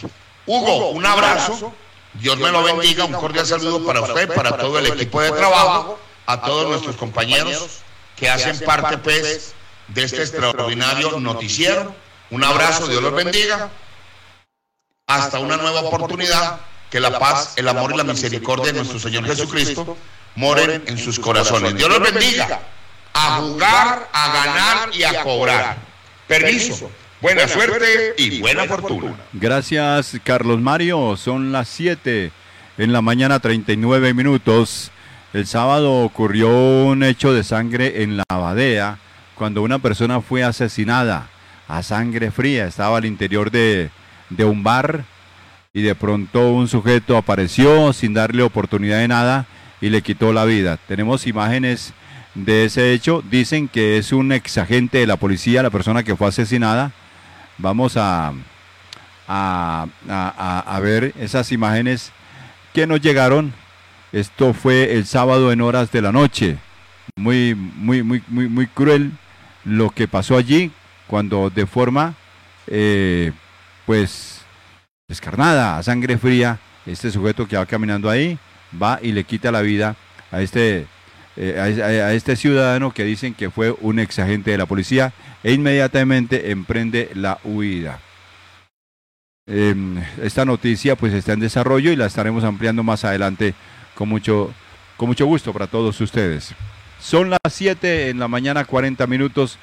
[0.46, 1.74] Hugo, un abrazo.
[2.14, 6.00] Dios me lo bendiga, un cordial saludo para usted, para todo el equipo de trabajo,
[6.26, 7.80] a todos nuestros compañeros
[8.16, 9.54] que hacen parte pues
[9.90, 11.94] de este extraordinario noticiero.
[12.32, 13.70] Un abrazo, Dios los bendiga
[15.08, 19.26] hasta una nueva oportunidad, que la paz, el amor y la misericordia de nuestro Señor
[19.26, 19.98] Jesucristo
[20.36, 21.76] moren en sus corazones.
[21.76, 22.60] Dios los bendiga.
[23.14, 25.78] A jugar, a ganar y a cobrar.
[26.28, 26.92] Permiso.
[27.22, 29.16] Buena suerte y buena fortuna.
[29.34, 31.18] Gracias, Carlos Mario.
[31.18, 32.32] Son las 7
[32.78, 34.92] en la mañana, 39 minutos.
[35.34, 39.00] El sábado ocurrió un hecho de sangre en la Abadea
[39.36, 41.30] cuando una persona fue asesinada
[41.68, 42.68] a sangre fría.
[42.68, 43.90] Estaba al interior de,
[44.30, 45.06] de un bar
[45.74, 49.46] y de pronto un sujeto apareció sin darle oportunidad de nada
[49.82, 50.78] y le quitó la vida.
[50.88, 51.94] Tenemos imágenes
[52.34, 53.24] de ese hecho.
[53.30, 56.92] Dicen que es un exagente de la policía, la persona que fue asesinada.
[57.58, 58.34] Vamos a,
[59.28, 62.12] a, a, ver esas imágenes
[62.74, 63.54] que nos llegaron.
[64.12, 66.58] Esto fue el sábado en horas de la noche.
[67.16, 69.12] Muy, muy, muy, muy, muy cruel
[69.66, 70.72] lo que pasó allí
[71.08, 72.16] cuando de forma
[72.68, 73.32] eh,
[73.88, 74.42] pues
[75.08, 78.38] descarnada, a sangre fría, este sujeto que va caminando ahí
[78.80, 79.96] va y le quita la vida
[80.30, 80.88] a este,
[81.38, 85.54] eh, a, este ciudadano que dicen que fue un ex agente de la policía e
[85.54, 88.02] inmediatamente emprende la huida.
[89.48, 93.54] Em, esta noticia pues está en desarrollo y la estaremos ampliando más adelante
[93.96, 94.54] con mucho,
[94.98, 96.54] con mucho gusto para todos ustedes.
[97.00, 99.58] Son las 7 en la mañana, 40 minutos.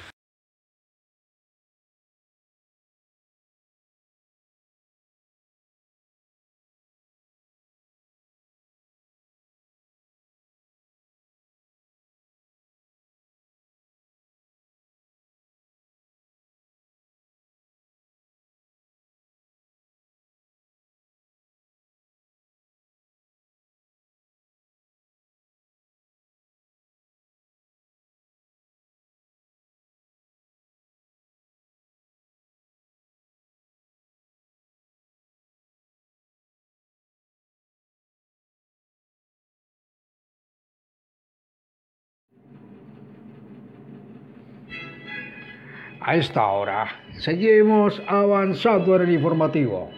[46.07, 46.85] A esta hora,
[47.17, 49.89] seguimos avanzando en el informativo.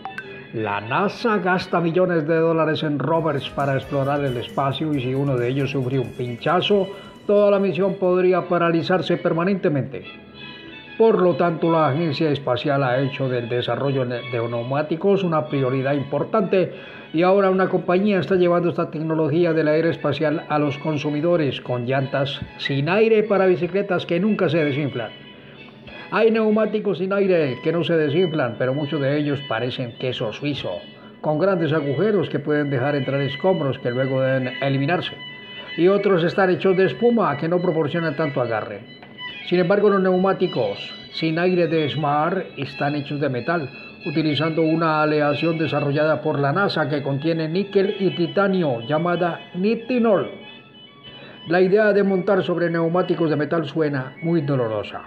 [0.54, 5.36] La NASA gasta millones de dólares en rovers para explorar el espacio y si uno
[5.36, 6.88] de ellos sufre un pinchazo,
[7.26, 10.06] toda la misión podría paralizarse permanentemente.
[10.98, 16.72] Por lo tanto, la Agencia Espacial ha hecho del desarrollo de neumáticos una prioridad importante
[17.12, 21.60] y ahora una compañía está llevando esta tecnología de la era espacial a los consumidores
[21.60, 25.27] con llantas sin aire para bicicletas que nunca se desinflan.
[26.10, 30.80] Hay neumáticos sin aire que no se desinflan, pero muchos de ellos parecen queso suizo,
[31.20, 35.12] con grandes agujeros que pueden dejar entrar escombros que luego deben eliminarse.
[35.76, 38.80] Y otros están hechos de espuma que no proporcionan tanto agarre.
[39.50, 40.78] Sin embargo, los neumáticos
[41.12, 43.70] sin aire de Smart están hechos de metal,
[44.06, 50.32] utilizando una aleación desarrollada por la NASA que contiene níquel y titanio llamada nitinol.
[51.50, 55.02] La idea de montar sobre neumáticos de metal suena muy dolorosa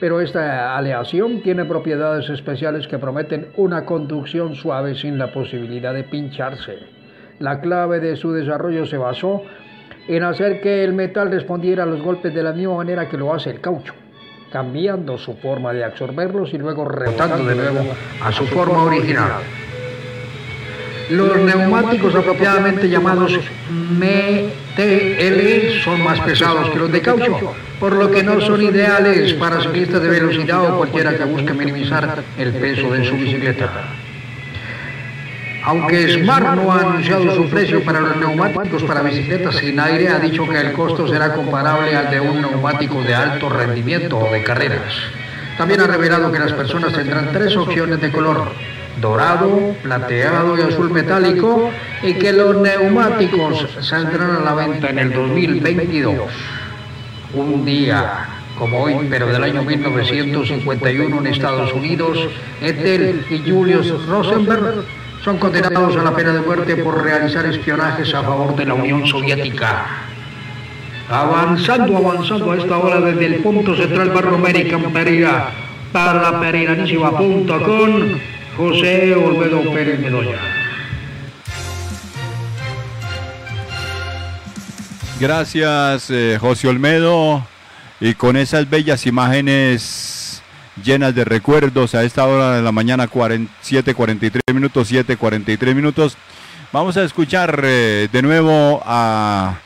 [0.00, 6.04] pero esta aleación tiene propiedades especiales que prometen una conducción suave sin la posibilidad de
[6.04, 6.78] pincharse.
[7.38, 9.42] La clave de su desarrollo se basó
[10.08, 13.32] en hacer que el metal respondiera a los golpes de la misma manera que lo
[13.32, 13.94] hace el caucho,
[14.52, 17.80] cambiando su forma de absorberlos y luego rebotando de nuevo
[18.22, 19.42] a su forma original.
[21.10, 23.38] Los neumáticos apropiadamente llamados
[23.70, 25.02] MTL
[25.82, 30.02] son más pesados que los de caucho, por lo que no son ideales para ciclistas
[30.02, 33.70] de velocidad o cualquiera que busque minimizar el peso de su bicicleta.
[35.66, 40.18] Aunque Smart no ha anunciado su precio para los neumáticos para bicicletas sin aire, ha
[40.18, 44.42] dicho que el costo será comparable al de un neumático de alto rendimiento o de
[44.42, 44.92] carreras.
[45.56, 48.52] También ha revelado que las personas tendrán tres opciones de color,
[49.00, 51.70] dorado, plateado y azul metálico
[52.02, 56.30] y que los neumáticos saldrán a la venta en el 2022.
[57.34, 58.28] Un día
[58.58, 62.18] como hoy, pero del año 1951 en Estados Unidos,
[62.60, 64.84] Ethel y Julius Rosenberg
[65.24, 69.06] son condenados a la pena de muerte por realizar espionajes a favor de la Unión
[69.06, 69.86] Soviética.
[71.08, 75.50] Avanzando, avanzando a esta hora desde el punto central Barro American Pereira
[75.92, 78.18] para la pereiranísima.com
[78.56, 80.53] José Olmedo Pérez Medoya.
[85.20, 87.46] Gracias, eh, José Olmedo.
[88.00, 90.42] Y con esas bellas imágenes
[90.82, 96.16] llenas de recuerdos a esta hora de la mañana, 7:43 minutos, 7:43 minutos.
[96.72, 99.58] Vamos a escuchar eh, de nuevo a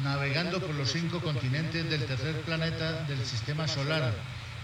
[0.02, 4.14] Navegando por los cinco continentes del tercer planeta del sistema solar,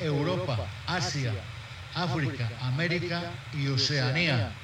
[0.01, 1.35] Europa, Asia,
[1.95, 3.20] África, América
[3.53, 4.55] y Oceanía.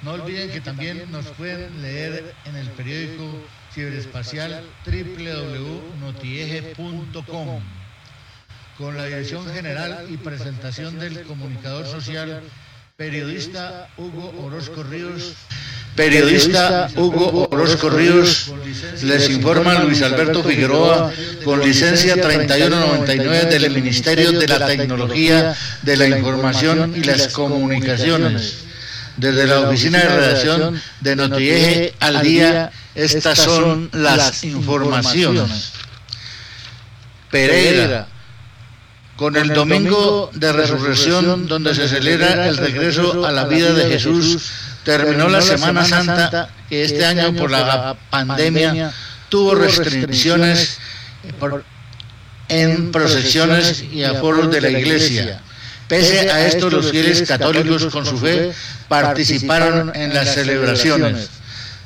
[0.00, 3.42] No olviden que también nos pueden leer en el periódico
[3.74, 7.75] ciberespacial www.notieje.com
[8.78, 12.42] con la dirección general y presentación del comunicador social,
[12.96, 15.34] periodista Hugo Orozco Ríos.
[15.94, 18.52] Periodista Hugo Orozco Ríos,
[19.02, 21.10] les informa Luis Alberto Figueroa,
[21.42, 28.58] con licencia 3199 del Ministerio de la Tecnología, de la Información y las Comunicaciones.
[29.16, 35.72] Desde la oficina de redacción de Notieje al día, estas son las informaciones.
[37.30, 38.08] Pereira
[39.16, 44.50] con el domingo de resurrección donde se celebra el regreso a la vida de Jesús,
[44.84, 48.92] terminó la Semana Santa que este, este año por la pandemia
[49.28, 50.78] tuvo restricciones
[52.48, 55.40] en procesiones y aforos de la iglesia.
[55.88, 58.52] Pese a esto, los fieles católicos con su fe
[58.88, 61.30] participaron en las celebraciones.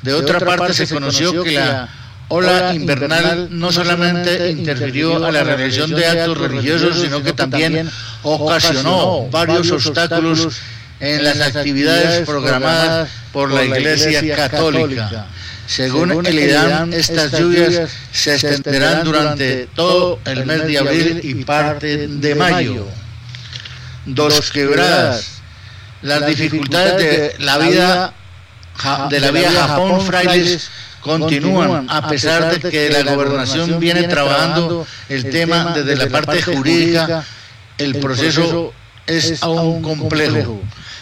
[0.01, 1.87] De otra parte, se conoció que la
[2.31, 7.89] ola invernal no solamente interfirió a la realización de actos religiosos, sino que también
[8.23, 10.59] ocasionó varios obstáculos
[10.99, 15.27] en las actividades programadas por la Iglesia Católica.
[15.67, 22.07] Según el IDAM, estas lluvias se extenderán durante todo el mes de abril y parte
[22.07, 22.87] de mayo.
[24.05, 25.41] Dos quebradas.
[26.01, 28.13] Las dificultades de la vida
[29.09, 30.69] de la vía Japón-Frailes
[31.01, 37.25] continúan, a pesar de que la gobernación viene trabajando el tema desde la parte jurídica,
[37.77, 38.73] el proceso
[39.07, 40.61] es aún complejo.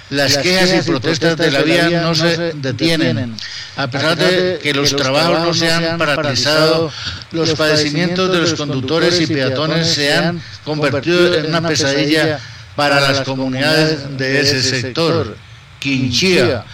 [0.10, 3.36] las quejas y protestas de la vía no se detienen.
[3.76, 6.92] A pesar de que los trabajos no se han paralizado,
[7.32, 12.40] los padecimientos de los conductores y peatones se han convertido en una pesadilla
[12.76, 15.38] para las comunidades de ese sector.
[15.80, 16.66] Quinchía,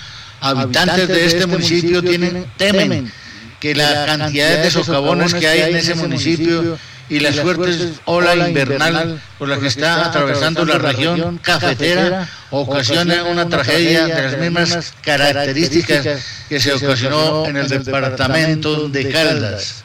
[0.45, 3.11] habitantes de este municipio tienen, temen
[3.59, 6.77] que la cantidad de socavones que hay en ese municipio
[7.07, 13.47] y las fuertes ola invernal por la que está atravesando la región cafetera ocasiona una
[13.47, 19.83] tragedia de las mismas características que se ocasionó en el departamento de Caldas.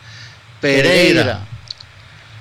[0.61, 1.41] Pereira.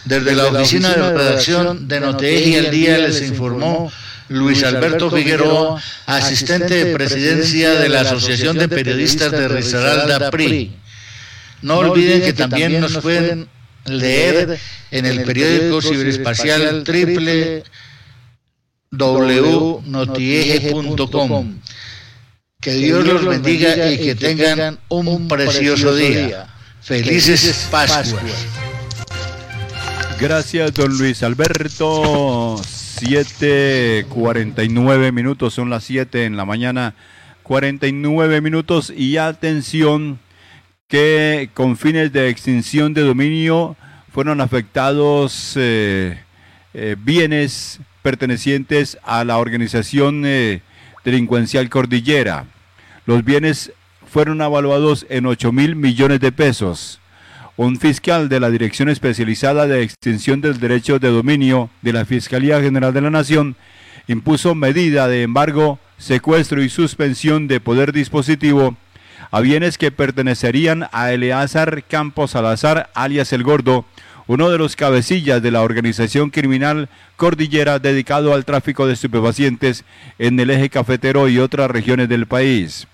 [0.05, 3.91] desde la oficina de redacción de Noteji el día les informó
[4.29, 10.77] Luis Alberto Figueroa, asistente de presidencia de la Asociación de Periodistas de Risaralda PRI.
[11.63, 13.49] No olviden que también nos pueden
[13.87, 14.61] leer
[14.93, 16.85] en el periódico ciberespacial
[18.93, 21.59] www.notieje.com.
[22.65, 26.47] Que Dios los bendiga y que tengan un precioso día.
[26.81, 28.47] Felices Pascuas.
[30.19, 32.57] Gracias, don Luis Alberto.
[32.57, 36.95] 7:49 minutos, son las 7 en la mañana,
[37.43, 40.19] 49 minutos y atención
[40.89, 43.77] que con fines de extinción de dominio
[44.11, 46.19] fueron afectados eh,
[46.73, 50.63] eh, bienes pertenecientes a la organización eh,
[51.05, 52.47] delincuencial Cordillera.
[53.07, 53.71] Los bienes
[54.11, 57.01] fueron evaluados en 8 mil millones de pesos.
[57.57, 62.63] Un fiscal de la Dirección Especializada de Extinción del Derecho de Dominio de la Fiscalía
[62.63, 63.57] General de la Nación
[64.09, 68.75] impuso medida de embargo, secuestro y suspensión de poder dispositivo
[69.31, 73.85] a bienes que pertenecerían a Eleazar Campos Salazar, alias El Gordo,
[74.27, 79.85] uno de los cabecillas de la organización criminal Cordillera dedicado al tráfico de estupefacientes
[80.19, 82.87] en el eje cafetero y otras regiones del país.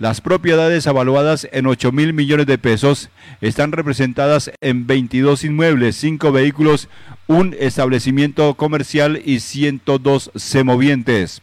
[0.00, 3.10] Las propiedades evaluadas en 8 mil millones de pesos
[3.42, 6.88] están representadas en 22 inmuebles, 5 vehículos,
[7.26, 11.42] un establecimiento comercial y 102 semovientes.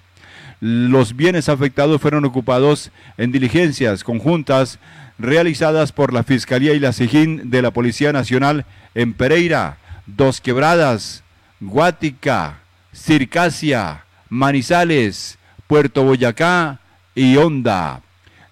[0.60, 2.90] Los bienes afectados fueron ocupados
[3.20, 4.80] en diligencias conjuntas
[5.20, 9.78] realizadas por la Fiscalía y la SIGIN de la Policía Nacional en Pereira,
[10.08, 11.24] Dos Quebradas,
[11.60, 15.38] Guática, Circasia, Manizales,
[15.68, 16.80] Puerto Boyacá
[17.14, 18.02] y Honda.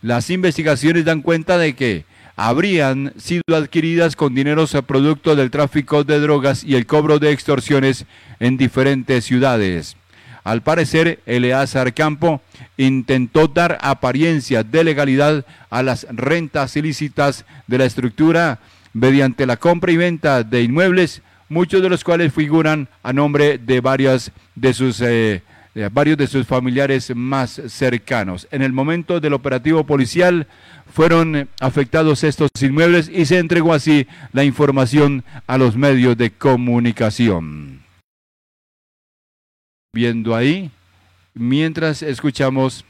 [0.05, 6.03] Las investigaciones dan cuenta de que habrían sido adquiridas con dineros a producto del tráfico
[6.03, 8.05] de drogas y el cobro de extorsiones
[8.39, 9.97] en diferentes ciudades.
[10.43, 12.39] Al parecer, Eleazar Campo
[12.77, 18.59] intentó dar apariencia de legalidad a las rentas ilícitas de la estructura
[18.93, 23.81] mediante la compra y venta de inmuebles, muchos de los cuales figuran a nombre de
[23.81, 25.41] varias de sus eh,
[25.77, 28.47] eh, varios de sus familiares más cercanos.
[28.49, 30.47] En el momento del operativo policial
[30.93, 37.83] fueron afectados estos inmuebles y se entregó así la información a los medios de comunicación.
[39.93, 40.71] Viendo ahí,
[41.33, 42.85] mientras escuchamos,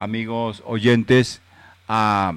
[0.00, 1.40] amigos oyentes,
[1.88, 2.34] a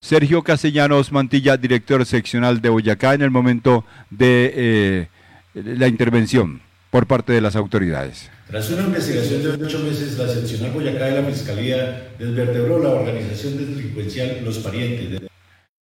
[0.00, 5.08] Sergio Castellanos Mantilla, director seccional de Boyacá, en el momento de eh,
[5.54, 8.30] la intervención por parte de las autoridades.
[8.48, 13.56] Tras una investigación de ocho meses, la seccional Boyacá de la Fiscalía desvertebró la organización
[13.56, 15.22] delincuencial Los Parientes.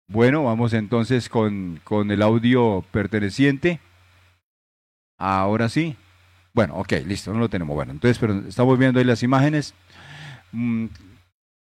[0.08, 3.80] Bueno, vamos entonces con, con el audio perteneciente.
[5.18, 5.96] Ahora sí.
[6.52, 7.74] Bueno, ok, listo, no lo tenemos.
[7.74, 9.74] Bueno, entonces, pero estamos viendo ahí las imágenes.
[10.52, 10.86] Mm,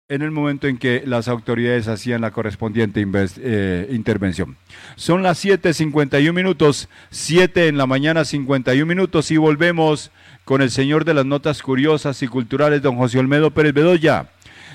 [0.07, 3.03] en el momento en que las autoridades hacían la correspondiente
[3.37, 4.55] eh, intervención.
[4.95, 10.11] Son las 7.51 minutos, 7 en la mañana 51 minutos y volvemos
[10.43, 14.29] con el señor de las notas curiosas y culturales, don José Olmedo Pérez Bedoya.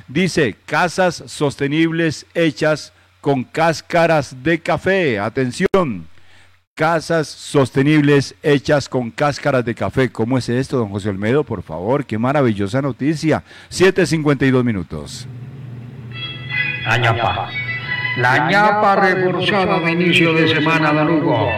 [0.08, 5.20] Dice, casas sostenibles hechas con cáscaras de café.
[5.20, 6.08] Atención,
[6.80, 10.10] casas sostenibles hechas con cáscaras de café.
[10.10, 11.44] ¿Cómo es esto, don José Olmedo?
[11.44, 13.42] Por favor, qué maravillosa noticia.
[13.68, 15.28] 7.52 minutos.
[16.86, 17.50] La ñapa.
[18.16, 21.50] La ñapa reforzada de inicio de semana de Lugo.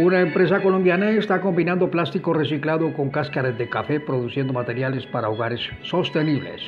[0.00, 5.60] Una empresa colombiana está combinando plástico reciclado con cáscaras de café produciendo materiales para hogares
[5.82, 6.60] sostenibles.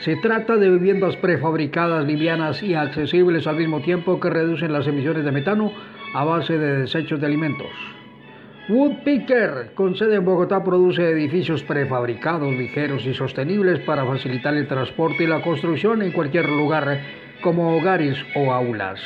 [0.00, 5.24] Se trata de viviendas prefabricadas, livianas y accesibles al mismo tiempo que reducen las emisiones
[5.24, 5.72] de metano
[6.14, 7.70] a base de desechos de alimentos.
[8.68, 15.24] Woodpicker, con sede en Bogotá, produce edificios prefabricados, ligeros y sostenibles para facilitar el transporte
[15.24, 17.00] y la construcción en cualquier lugar,
[17.40, 19.00] como hogares o aulas.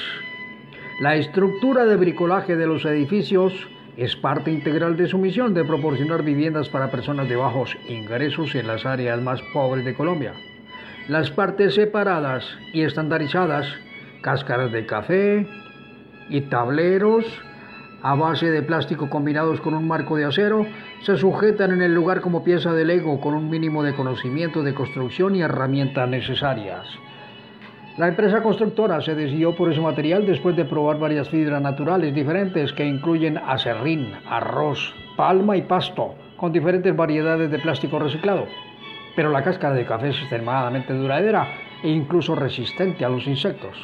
[1.00, 3.52] La estructura de bricolaje de los edificios
[3.96, 8.66] es parte integral de su misión de proporcionar viviendas para personas de bajos ingresos en
[8.66, 10.32] las áreas más pobres de Colombia.
[11.08, 13.66] Las partes separadas y estandarizadas,
[14.22, 15.46] cáscaras de café,
[16.32, 17.24] y tableros
[18.02, 20.66] a base de plástico combinados con un marco de acero
[21.02, 24.74] se sujetan en el lugar como pieza de Lego con un mínimo de conocimiento de
[24.74, 26.88] construcción y herramientas necesarias.
[27.98, 32.72] La empresa constructora se decidió por ese material después de probar varias fibras naturales diferentes
[32.72, 38.46] que incluyen acerrín, arroz, palma y pasto, con diferentes variedades de plástico reciclado.
[39.14, 41.46] Pero la cáscara de café es extremadamente duradera
[41.84, 43.76] e incluso resistente a los insectos.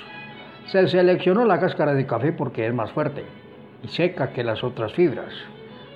[0.68, 3.24] Se seleccionó la cáscara de café porque es más fuerte
[3.82, 5.32] y seca que las otras fibras.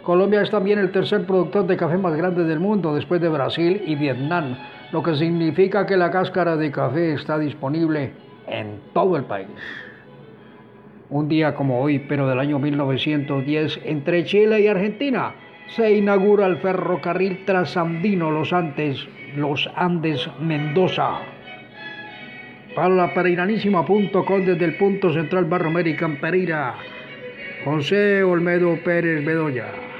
[0.02, 3.82] Colombia es también el tercer productor de café más grande del mundo después de Brasil
[3.84, 4.56] y Vietnam,
[4.90, 8.12] lo que significa que la cáscara de café está disponible
[8.46, 9.48] en todo el país.
[11.10, 15.34] Un día como hoy, pero del año 1910, entre Chile y Argentina,
[15.66, 19.06] se inaugura el ferrocarril trasandino Los Andes,
[19.36, 21.20] Los Andes Mendoza
[22.74, 26.74] para la pereiranísima.com desde el punto central Barro American Pereira.
[27.64, 29.91] José Olmedo Pérez Bedoya.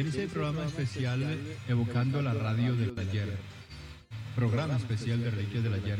[0.00, 1.22] En ese programa especial
[1.68, 3.36] evocando la radio del ayer,
[4.34, 5.98] programa especial de Reliquias del Ayer,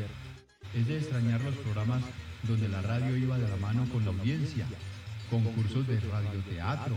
[0.74, 2.02] es de extrañar los programas
[2.44, 4.64] donde la radio iba de la mano con la audiencia,
[5.28, 6.96] concursos de radioteatro,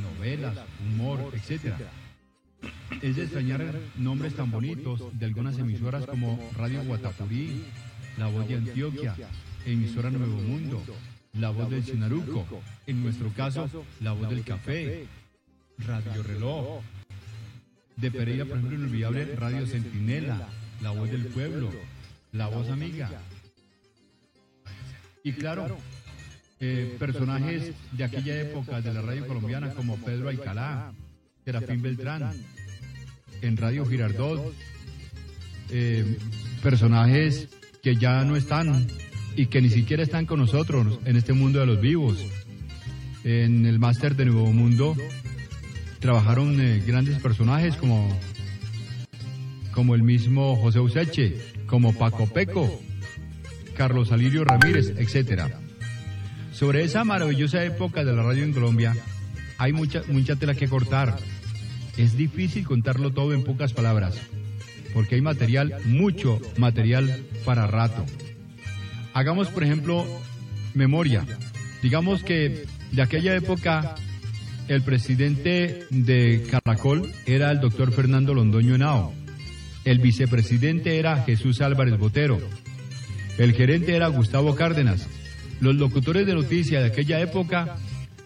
[0.00, 1.74] novelas, humor, etc.
[3.02, 7.64] Es de extrañar nombres tan bonitos de algunas emisoras como Radio Guatapurí,
[8.18, 9.16] La Voz de Antioquia,
[9.64, 10.80] Emisora Nuevo Mundo,
[11.32, 12.46] La Voz del Sinaruco,
[12.86, 13.68] en nuestro caso,
[14.00, 15.08] La Voz del Café,
[15.78, 16.82] Radio Reloj,
[17.96, 20.48] de Pereira, por ejemplo, inolvidable Radio Centinela,
[20.82, 21.70] La Voz del Pueblo,
[22.32, 23.10] La Voz Amiga.
[25.22, 25.76] Y claro,
[26.60, 30.92] eh, personajes de aquella época de la radio colombiana como Pedro Alcalá,
[31.44, 32.32] Serafín Beltrán,
[33.42, 34.54] en Radio Girardot,
[35.70, 36.18] eh,
[36.62, 37.48] personajes
[37.82, 38.86] que ya no están
[39.36, 42.18] y que ni siquiera están con nosotros en este mundo de los vivos.
[43.24, 44.96] En el máster de Nuevo Mundo
[46.00, 48.08] trabajaron eh, grandes personajes como,
[49.72, 51.36] como el mismo José Useche,
[51.66, 52.80] como Paco Peco,
[53.76, 55.50] Carlos Alirio Ramírez, etcétera.
[56.52, 58.94] Sobre esa maravillosa época de la radio en Colombia,
[59.58, 61.16] hay mucha, mucha tela que cortar.
[61.96, 64.18] Es difícil contarlo todo en pocas palabras,
[64.94, 68.04] porque hay material, mucho material para rato.
[69.12, 70.06] Hagamos, por ejemplo,
[70.74, 71.24] memoria.
[71.82, 73.94] Digamos que de aquella época
[74.68, 79.12] el presidente de Caracol era el doctor Fernando Londoño Henao.
[79.84, 82.38] El vicepresidente era Jesús Álvarez Botero.
[83.38, 85.06] El gerente era Gustavo Cárdenas.
[85.60, 87.76] Los locutores de noticia de aquella época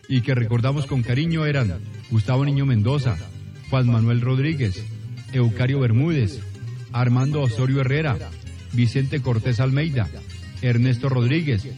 [0.08, 1.78] y que recordamos con cariño eran
[2.10, 3.16] Gustavo Niño Mendoza,
[3.68, 4.82] Juan Manuel Rodríguez,
[5.32, 6.40] Eucario Bermúdez,
[6.92, 8.16] Armando Osorio Herrera,
[8.72, 10.08] Vicente Cortés Almeida,
[10.62, 11.68] Ernesto Rodríguez,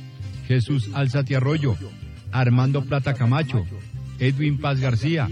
[0.47, 1.77] Jesús Alzati Arroyo,
[2.31, 3.67] Armando Plata Camacho,
[4.23, 5.29] Edwin Paz García,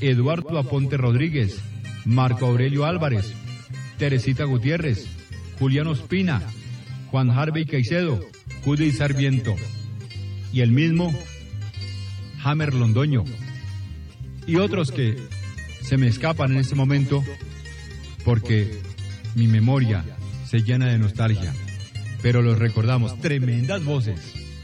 [0.00, 1.60] Eduardo Aponte Rodríguez,
[2.06, 3.34] Marco Aurelio Álvarez,
[3.98, 5.06] Teresita Gutiérrez,
[5.58, 6.40] Juliano Espina,
[7.10, 8.24] Juan Harvey Caicedo,
[8.64, 9.54] Judy Sarmiento
[10.50, 11.12] y el mismo
[12.42, 13.24] Hammer Londoño.
[14.46, 15.18] Y otros que
[15.82, 17.22] se me escapan en este momento
[18.24, 18.80] porque
[19.34, 20.06] mi memoria
[20.46, 21.52] se llena de nostalgia,
[22.22, 24.18] pero los recordamos, tremendas voces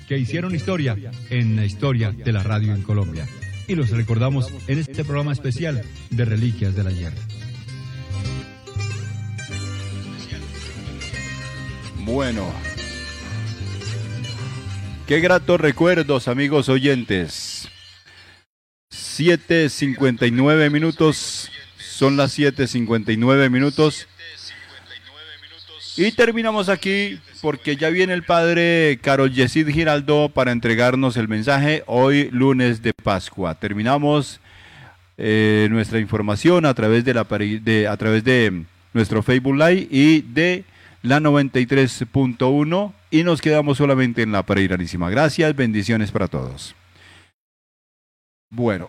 [0.09, 0.97] que hicieron historia
[1.29, 3.29] en la historia de la radio en Colombia
[3.69, 7.13] y los recordamos en este programa especial de Reliquias del Ayer.
[12.05, 12.51] Bueno,
[15.09, 17.67] Qué gratos recuerdos, amigos oyentes.
[18.93, 24.07] 7.59 minutos, son las 7.59 minutos.
[25.99, 31.83] Y terminamos aquí porque ya viene el padre Carol Yesid Giraldo para entregarnos el mensaje
[31.87, 33.57] hoy lunes de Pascua.
[33.57, 34.39] Terminamos
[35.17, 40.21] eh, nuestra información a través de, la, de, a través de nuestro Facebook Live y
[40.21, 40.63] de
[41.03, 45.11] la 93.1 y nos quedamos solamente en la Pereiranísima.
[45.11, 46.77] Gracias, bendiciones para todos.
[48.51, 48.89] Bueno,